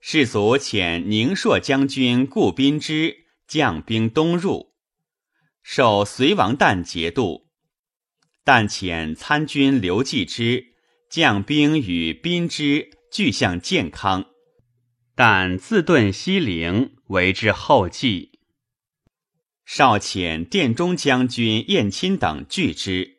[0.00, 4.72] 士卒遣宁朔将军顾宾之将兵东入，
[5.62, 7.48] 受隋王旦节度。
[8.42, 10.72] 旦遣参军刘继之
[11.10, 14.24] 将兵与宾之俱向健康，
[15.14, 18.40] 但自遁西陵，为之后继。
[19.66, 23.18] 少遣殿中将军燕钦等拒之，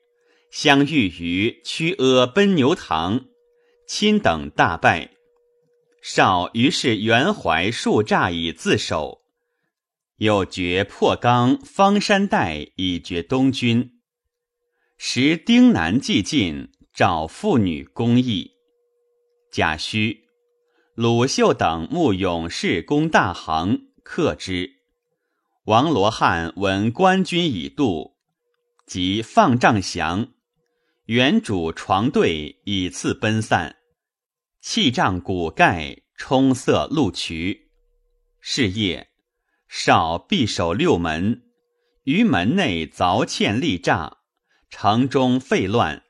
[0.51, 3.25] 相遇于曲阿奔牛堂，
[3.88, 5.11] 钦等大败。
[6.02, 9.22] 少于是袁怀数诈以自守，
[10.18, 13.99] 又决破冈方山带以绝东军。
[14.97, 18.52] 时丁南既进，找妇女公义。
[19.52, 20.18] 贾诩、
[20.95, 24.72] 鲁秀等慕勇士攻大行，克之。
[25.66, 28.16] 王罗汉闻官军已渡，
[28.88, 30.30] 即放帐降。
[31.06, 33.76] 原主床队以次奔散，
[34.62, 37.72] 弃帐骨盖，冲塞路渠。
[38.39, 39.09] 是夜，
[39.68, 41.41] 少必守六门，
[42.03, 44.18] 于门内凿堑立栅，
[44.70, 46.03] 城中废乱。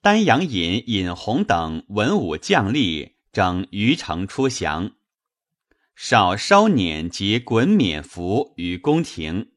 [0.00, 4.92] 丹阳尹尹弘等文武将吏整余城出降。
[5.94, 9.52] 少稍辇及滚冕服于宫廷，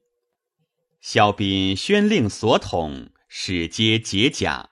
[1.00, 4.72] 萧斌宣令所统，使皆解甲。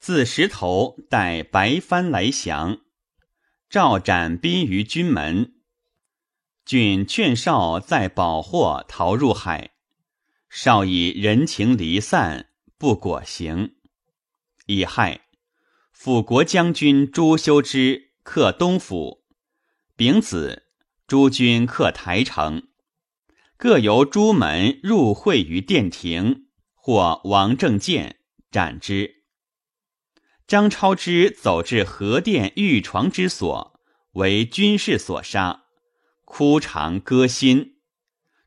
[0.00, 2.80] 自石头带白帆来降，
[3.68, 5.52] 召斩宾于军门。
[6.64, 9.72] 郡劝少在保货逃入海，
[10.48, 12.48] 少以人情离散，
[12.78, 13.74] 不果行。
[14.64, 15.26] 乙亥，
[15.92, 19.24] 辅国将军朱修之克东府。
[19.96, 20.62] 丙子，
[21.06, 22.68] 诸军克台城，
[23.58, 28.20] 各由朱门入会于殿庭，或王正见
[28.50, 29.19] 斩之。
[30.50, 33.80] 张超之走至河殿御床之所，
[34.14, 35.66] 为军士所杀，
[36.24, 37.76] 哭长割心。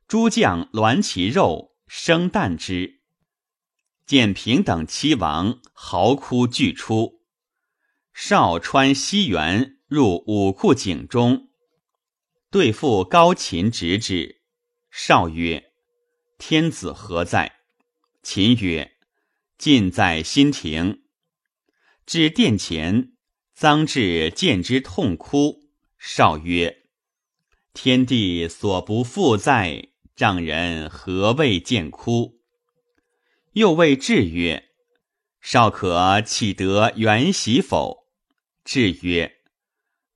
[0.05, 2.99] 诸将栾其肉，生啖之。
[4.05, 7.21] 建平等七王嚎哭俱出。
[8.13, 9.77] 少川西园。
[9.87, 11.47] 入武库井中，
[12.51, 14.41] 对付高秦，直之。
[14.91, 15.71] 少曰
[16.37, 17.59] ：“天子何在？”
[18.23, 18.97] 秦曰
[19.57, 21.02] ：“尽在新亭。”
[22.05, 23.13] 至殿前，
[23.57, 25.69] 臧志见之，痛哭。
[25.97, 26.83] 少曰
[27.73, 32.41] ：“天地所不复在，丈人何未见哭？”
[33.53, 34.69] 又谓志曰
[35.39, 38.07] ：“少可岂得原喜否？”
[38.65, 39.37] 志曰：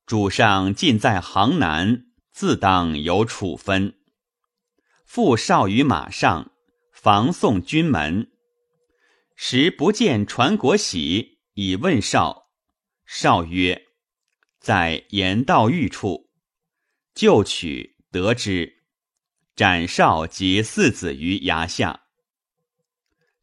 [0.05, 3.97] 主上尽在行南，自当有处分。
[5.05, 6.51] 复少于马上，
[6.91, 8.31] 防送军门。
[9.35, 12.51] 时不见传国玺，以问少。
[13.03, 13.87] 少曰
[14.61, 16.29] ：“在言道狱处。”
[17.15, 18.83] 就取得之，
[19.55, 22.03] 斩少及四子于崖下。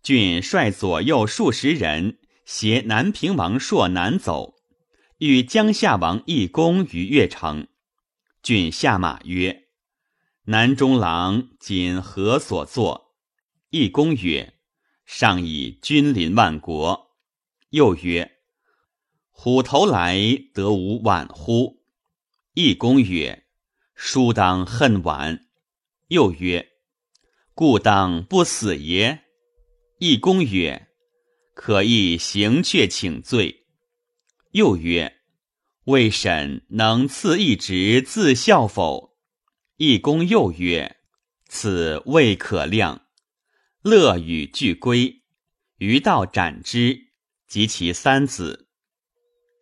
[0.00, 4.54] 郡率左右数十人，携南平王朔南走。
[5.18, 7.66] 与江夏王义公于越城，
[8.44, 9.64] 郡下马曰
[10.46, 13.16] ：“南中郎今何所作？
[13.70, 14.54] 义公曰：
[15.04, 17.03] 上以君临万国。
[17.74, 18.38] 又曰：
[19.30, 20.16] 虎头来
[20.54, 21.82] 得无晚乎？
[22.52, 23.46] 义公曰：
[23.96, 25.48] 殊当恨晚。
[26.06, 26.68] 又曰：
[27.52, 29.24] 故当不死也？
[29.98, 30.86] 义公曰：
[31.52, 33.66] 可亦行却请罪。
[34.52, 35.12] 又曰：
[35.86, 39.16] 魏审能赐一职自效否？
[39.78, 40.98] 义公又曰：
[41.48, 43.08] 此未可量。
[43.82, 45.24] 乐与俱归，
[45.78, 47.03] 于道斩之，
[47.46, 48.68] 及其三子。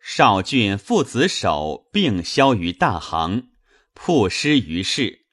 [0.01, 3.49] 少俊父子首并消于大行，
[3.93, 5.25] 曝尸于市。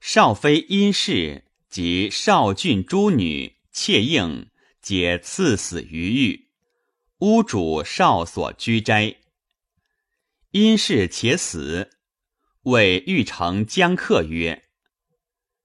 [0.00, 4.50] 少妃因氏及少俊诸女妾应，
[4.80, 6.48] 皆赐死于狱。
[7.18, 9.16] 屋主少所居斋。
[10.50, 11.90] 因氏且死，
[12.62, 14.64] 谓欲成将客曰：“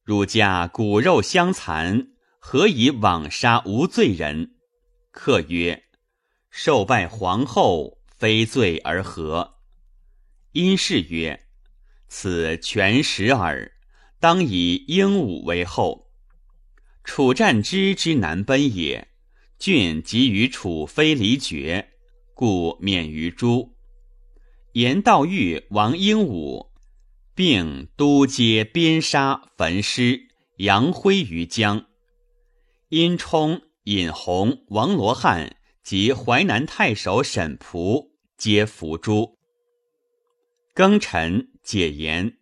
[0.03, 2.09] 汝家骨肉相残。”
[2.45, 4.55] 何以枉杀无罪人？
[5.11, 5.82] 客曰
[6.55, 9.55] ：“受拜皇后，非罪而何？”
[10.53, 11.47] 因氏曰
[12.07, 13.71] ：“此全实耳。
[14.19, 16.11] 当以鹦鹉为后。
[17.03, 19.07] 楚战之之难奔也。
[19.57, 21.89] 郡即与楚非离绝，
[22.35, 23.75] 故免于诛。
[24.73, 26.69] 言道玉王鹦鹉，
[27.33, 30.27] 并都皆鞭杀焚尸，
[30.57, 31.87] 扬灰于江。”
[32.89, 39.37] 殷冲、尹弘、王罗汉及淮南太守沈仆皆伏诛。
[40.73, 42.39] 庚辰，解言。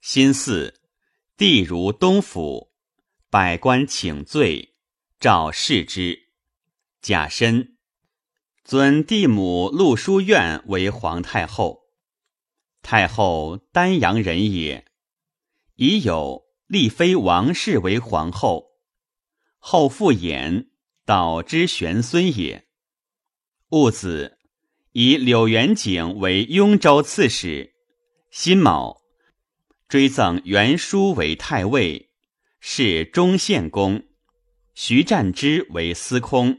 [0.00, 0.74] 辛巳，
[1.36, 2.72] 帝如东府，
[3.30, 4.74] 百官请罪，
[5.20, 6.30] 诏释之。
[7.00, 7.76] 甲申，
[8.64, 11.82] 尊帝母陆书院为皇太后。
[12.80, 14.86] 太后丹阳人也，
[15.76, 18.72] 已有立妃王氏为皇后。
[19.58, 20.70] 后复衍，
[21.04, 22.66] 导之玄孙也。
[23.70, 24.38] 戊子，
[24.92, 27.74] 以柳元景为雍州刺史。
[28.30, 29.02] 辛卯，
[29.88, 32.10] 追赠元书为太尉，
[32.60, 34.04] 是中献公。
[34.74, 36.56] 徐湛之为司空，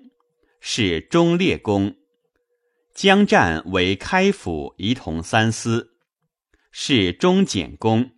[0.59, 1.95] 是中烈公。
[2.93, 5.95] 江湛为开府仪同三司，
[6.71, 8.11] 是中简公。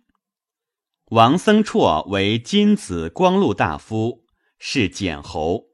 [1.10, 4.26] 王僧绰为金子光禄大夫。
[4.58, 5.65] 是简侯，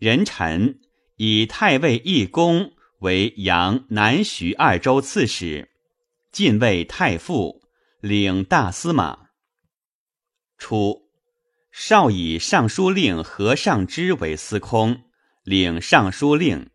[0.00, 0.80] 人臣
[1.16, 5.68] 以太尉义公为阳南徐二州刺史，
[6.32, 7.60] 进位太傅，
[8.00, 9.28] 领大司马。
[10.56, 11.10] 初，
[11.70, 15.02] 少以尚书令何尚之为司空，
[15.42, 16.70] 领尚书令。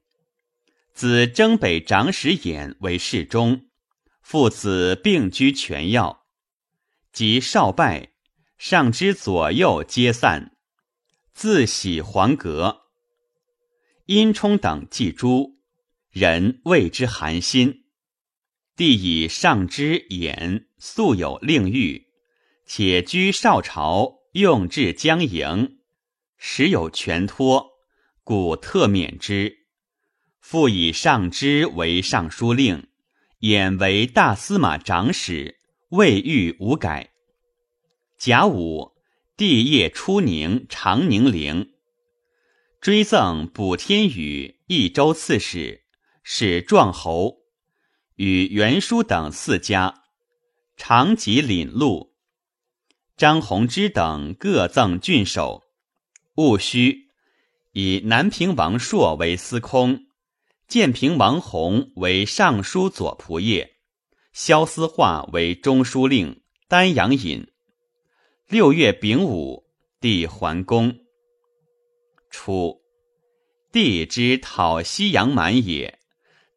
[0.94, 3.66] 子征北长史衍为侍中，
[4.22, 6.28] 父子并居权要。
[7.12, 8.12] 及少败，
[8.60, 10.52] 上之左右皆散。
[11.34, 12.85] 自喜黄阁，
[14.06, 15.58] 殷冲等祭诸，
[16.12, 17.86] 人谓之寒心。
[18.76, 22.06] 帝以上之言，素有令谕，
[22.68, 25.80] 且居少朝，用至江营，
[26.38, 27.72] 时有权托，
[28.24, 29.66] 故特免之。
[30.40, 32.88] 复以上之为尚书令，
[33.40, 35.58] 衍为大司马长史，
[35.90, 37.12] 未遇无改。
[38.20, 38.94] 甲午。
[39.38, 41.74] 帝业出宁长宁陵，
[42.86, 45.86] 追赠补天宇益州刺史，
[46.22, 47.38] 使壮侯，
[48.14, 50.04] 与袁书等四家，
[50.78, 52.14] 长吉领路。
[53.18, 55.64] 张弘之等各赠郡守。
[56.36, 57.08] 戊戌，
[57.72, 60.06] 以南平王朔为司空，
[60.68, 63.68] 建平王弘为尚书左仆射，
[64.32, 67.48] 萧思化为中书令，丹阳尹。
[68.48, 69.66] 六月丙午，
[70.00, 71.00] 帝还宫。
[72.38, 72.82] 初，
[73.72, 76.00] 帝之讨西阳蛮也，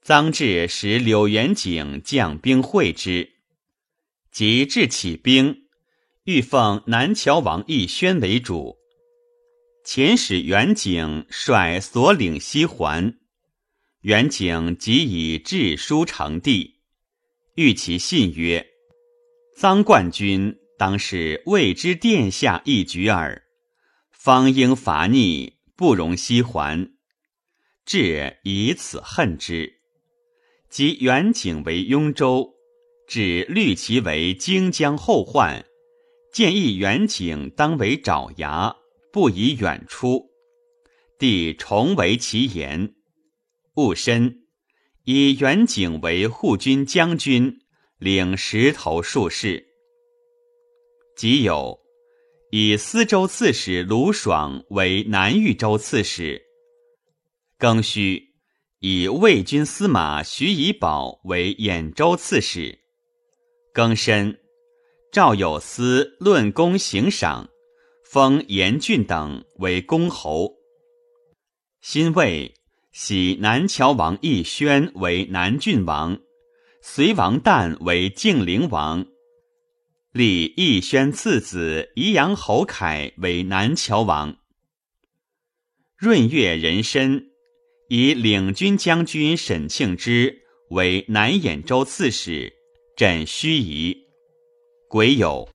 [0.04, 3.30] 臧至使柳元景将兵会之，
[4.32, 5.68] 即至起兵，
[6.24, 8.76] 欲奉南谯王义宣为主。
[9.84, 13.16] 遣使元景率所领西还，
[14.00, 16.80] 元景即以致书成帝，
[17.54, 18.66] 谕其信曰
[19.56, 23.42] ：“臧冠军。”当是未知殿下一举耳，
[24.12, 26.90] 方应伐逆，不容西还，
[27.86, 29.78] 至以此恨之。
[30.68, 32.52] 即远景为雍州，
[33.06, 35.64] 指虑其为荆江后患，
[36.32, 38.74] 建议远景当为爪牙，
[39.12, 40.28] 不宜远出。
[41.16, 42.96] 帝重为其言，
[43.74, 44.48] 戊申，
[45.04, 47.60] 以远景为护军将军，
[47.98, 49.64] 领石头术士。
[51.16, 51.78] 即有
[52.50, 56.40] 以司州刺史卢爽为南豫州刺史。
[57.58, 58.30] 庚戌，
[58.78, 62.78] 以魏军司马徐以宝为兖州刺史。
[63.74, 64.38] 庚申，
[65.12, 67.50] 赵有司论功行赏，
[68.06, 70.54] 封严峻等为公侯。
[71.82, 72.54] 辛未，
[72.92, 76.18] 喜南谯王义宣为南郡王，
[76.80, 79.04] 隋王旦为晋陵王，
[80.12, 84.36] 立义宣次子宜阳侯凯为南谯王。
[85.96, 87.26] 闰月壬申。
[87.90, 92.52] 以领军将军沈庆之为南兖州刺史，
[92.94, 93.96] 镇盱眙。
[94.90, 95.48] 癸酉，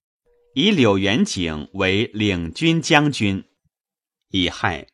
[0.56, 3.44] 以柳元景为领军将军。
[4.30, 4.88] 乙亥，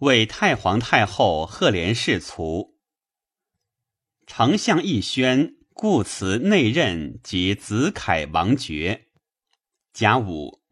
[0.00, 2.76] 为太皇太后赫连氏卒。
[4.26, 9.08] 丞相奕宣故辞内任及子凯王爵。
[9.92, 10.62] 甲午，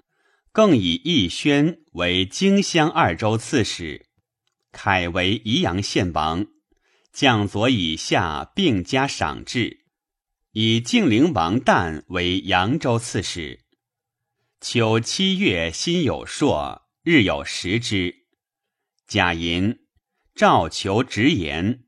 [0.50, 4.06] 更以义宣为荆襄二州刺史。
[4.72, 6.46] 凯为宜阳县王，
[7.12, 9.84] 将佐以下并加赏制，
[10.52, 13.60] 以晋陵王旦为扬州刺史。
[14.62, 18.24] 秋七月，辛有朔，日有食之。
[19.06, 19.80] 甲寅，
[20.34, 21.84] 赵求直言。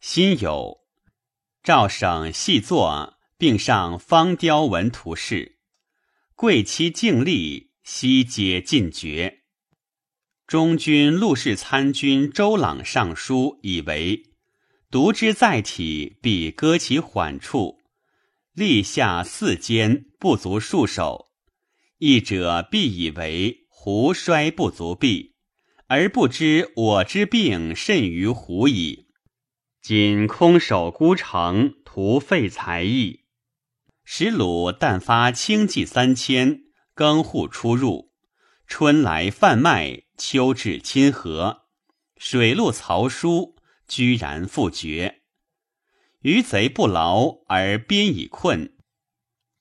[0.00, 0.77] 辛酉，
[1.62, 5.58] 赵省细作，并上方雕文图示。
[6.34, 9.40] 贵戚敬立，悉皆尽绝。
[10.46, 14.22] 中军陆氏参军周朗上书，以为
[14.90, 17.80] 读之在体，必割其缓处。
[18.54, 21.26] 立下四间，不足数手。
[21.98, 25.34] 译者必以为胡衰不足避，
[25.88, 29.07] 而不知我之病甚于胡矣。
[29.80, 33.24] 仅空守孤城，徒费才艺。
[34.04, 36.62] 使鲁但发轻骑三千，
[36.94, 38.12] 更户出入，
[38.66, 40.02] 春来贩卖。
[40.20, 41.68] 秋至亲和，
[42.16, 43.54] 水陆曹书
[43.86, 45.22] 居然复绝。
[46.22, 48.74] 余贼不劳而边已困，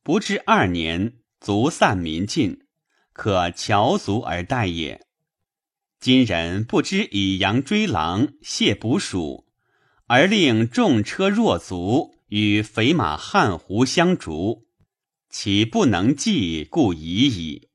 [0.02, 2.66] 不至二年，卒散民尽，
[3.14, 5.06] 可乔足而待也。
[6.00, 9.47] 今人不知以羊追狼，谢捕鼠，
[10.08, 14.68] 而令重车弱卒与肥马汉胡相逐，
[15.30, 17.70] 其不能计，故已矣。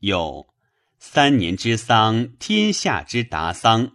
[0.00, 0.48] 有。
[1.02, 3.92] 三年之丧，天下之达丧。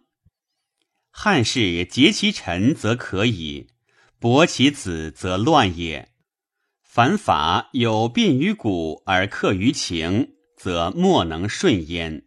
[1.11, 3.67] 汉室结其臣，则可以；
[4.19, 6.09] 薄其子，则乱也。
[6.82, 12.26] 凡法有变于古而克于情，则莫能顺焉。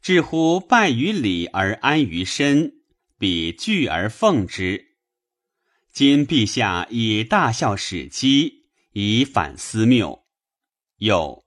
[0.00, 2.77] 至乎败于礼而安于身，
[3.18, 4.96] 彼惧而奉之。
[5.92, 10.24] 今陛下以大孝始基，以反思谬，
[10.98, 11.44] 又。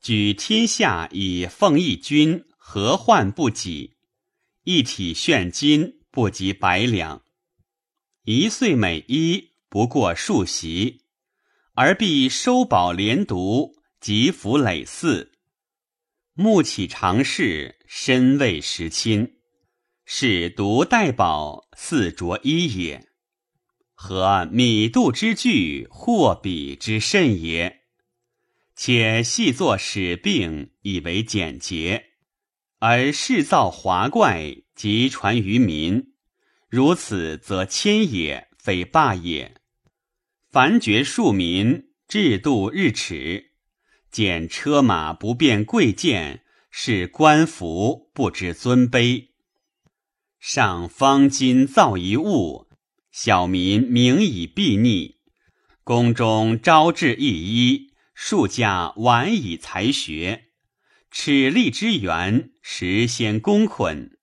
[0.00, 3.96] 举天下以奉一君，何患不己？
[4.62, 7.24] 一体炫金，不及百两；
[8.22, 11.02] 一岁每一，不过数席，
[11.74, 15.32] 而必收宝连读，积福累祀。
[16.34, 19.37] 暮起常侍，身未时亲，
[20.10, 23.08] 是独待宝，似着衣也。
[23.92, 27.82] 和米度之具，或比之甚也？
[28.74, 32.06] 且细作使病，以为简洁，
[32.78, 36.14] 而世造华怪，即传于民。
[36.70, 39.56] 如此，则谦也，非霸也。
[40.50, 43.50] 凡绝庶民，制度日耻，
[44.10, 49.26] 见车马不便贵贱，是官服不知尊卑。
[50.38, 52.68] 上方今造一物，
[53.10, 55.16] 小民名以避逆。
[55.84, 57.88] 宫中招致一衣。
[58.20, 60.46] 数家晚以才学，
[61.08, 64.18] 齿力之源，实先公捆。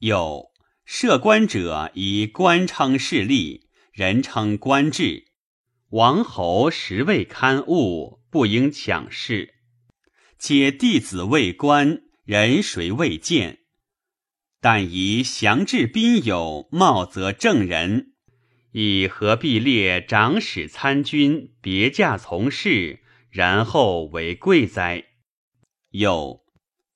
[0.00, 0.50] 有
[0.84, 5.26] 设官者以官称势力，人称官制。
[5.90, 9.54] 王侯实未堪物，不应抢事。
[10.36, 13.60] 且弟子未官，人谁未见？
[14.66, 18.14] 但宜降治宾友，貌则正人，
[18.72, 23.00] 以何必列长史参军别驾从事？
[23.28, 25.04] 然后为贵哉？
[25.90, 26.46] 又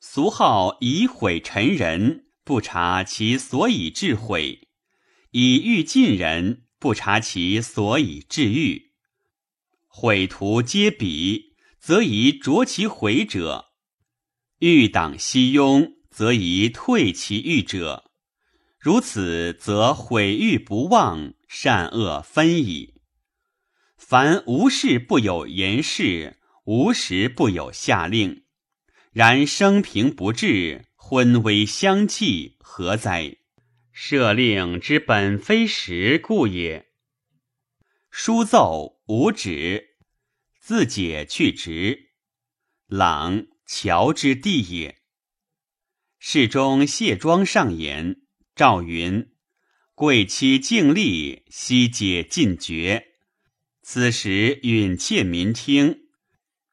[0.00, 4.66] 俗号以毁臣人，不察其所以致毁；
[5.32, 8.92] 以欲尽人，不察其所以治欲。
[9.86, 13.66] 毁徒皆彼，则宜着其毁者；
[14.60, 18.10] 欲党西庸，则宜退其欲者。
[18.80, 22.94] 如此，则毁誉不忘，善恶分矣。
[23.96, 28.42] 凡无事不有言事，无时不有下令。
[29.12, 33.36] 然生平不至，昏微相继，何哉？
[33.94, 36.88] 赦令之本非时故也。
[38.10, 39.90] 书奏无止，
[40.58, 42.10] 自解去职。
[42.88, 44.97] 朗乔之地也。
[46.18, 48.16] 侍中谢庄上言：
[48.54, 49.28] 赵云，
[49.94, 53.06] 贵妻敬立，悉解尽绝。
[53.82, 56.00] 此时允切民听，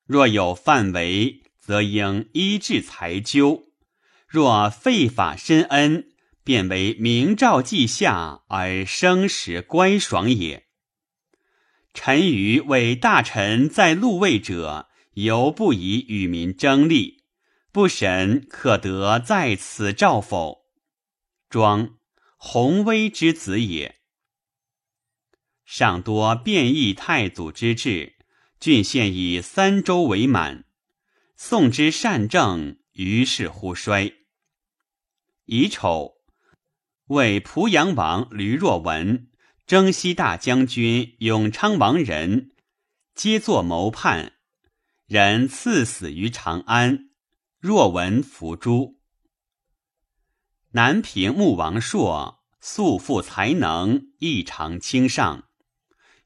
[0.06, 1.42] 若有犯违。
[1.66, 3.64] 则应依制裁究，
[4.28, 6.10] 若废法深恩，
[6.44, 10.68] 便为明诏记下而生时乖爽也。
[11.92, 17.24] 臣愚为大臣在禄位者，犹不以与民争利，
[17.76, 20.64] 不审可得在此诏否？
[21.50, 21.98] 庄
[22.38, 24.00] 弘威之子也，
[25.66, 28.16] 尚多变异太祖之志，
[28.62, 30.64] 郡县以三州为满。
[31.36, 34.14] 宋之善政，于是乎衰。
[35.44, 36.14] 乙丑，
[37.08, 39.30] 为濮阳王吕若文、
[39.68, 42.52] 征西大将军永昌王仁，
[43.14, 44.32] 皆作谋叛，
[45.08, 47.05] 人赐死于长安。
[47.68, 49.02] 若闻伏诛。
[50.74, 55.50] 南平穆王朔素负才能，异常清上，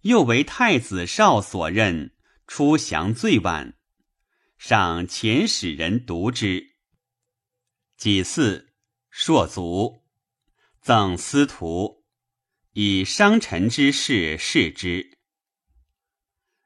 [0.02, 2.14] 又为太子少所任，
[2.46, 3.76] 出降最晚。
[4.58, 6.76] 上遣使人读之。
[7.96, 8.68] 己巳，
[9.10, 10.04] 朔卒，
[10.82, 12.04] 赠司徒，
[12.74, 15.18] 以商臣之事视之。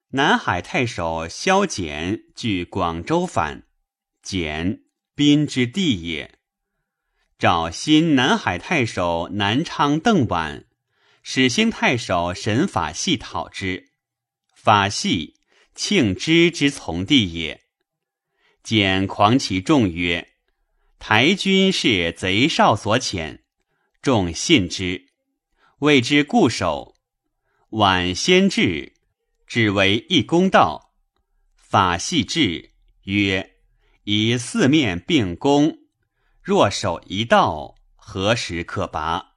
[0.08, 3.68] 南海太守萧简据广州反，
[4.24, 6.40] 简宾之地也。
[7.38, 10.64] 找新南海太守南昌邓琬，
[11.22, 13.92] 始兴太守审法系讨之。
[14.56, 15.36] 法系
[15.76, 17.66] 庆之之从弟也。
[18.64, 20.36] 简狂其众曰
[21.00, 23.42] ：“台军是贼少所遣，
[24.02, 25.10] 众信之，
[25.80, 26.96] 谓之固守。
[27.72, 28.94] 晚先至，
[29.46, 30.94] 只为一公道。
[31.56, 32.72] 法系至，
[33.04, 33.53] 曰：
[34.04, 35.78] 以四面并攻，
[36.42, 39.36] 若守一道，何时可拔？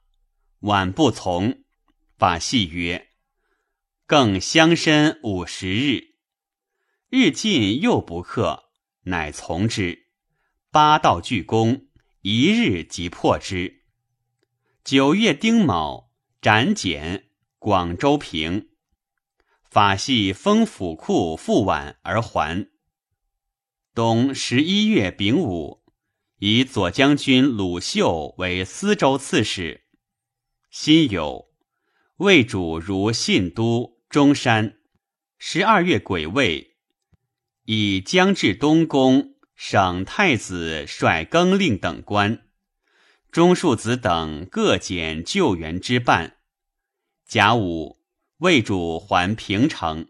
[0.59, 1.63] 晚不从。
[2.17, 3.09] 法系曰：
[4.05, 6.15] 更相身五十日，
[7.09, 8.65] 日尽又不克。”
[9.07, 10.07] 乃从之，
[10.69, 11.87] 八道俱攻，
[12.23, 13.85] 一日即破之。
[14.83, 16.11] 九月丁卯，
[16.41, 18.67] 斩简，广州平。
[19.69, 22.69] 法系封府库复晚而还。
[23.97, 25.81] 冬十一月丙午，
[26.37, 29.85] 以左将军鲁秀为司州刺史。
[30.69, 31.47] 辛酉，
[32.17, 34.77] 魏主如信都、中山。
[35.39, 36.75] 十二月癸未。
[37.63, 42.45] 以将至东宫，省太子率更令等官，
[43.31, 46.37] 中庶子等各减救援之半。
[47.25, 47.97] 甲午，
[48.37, 50.07] 魏主还平城。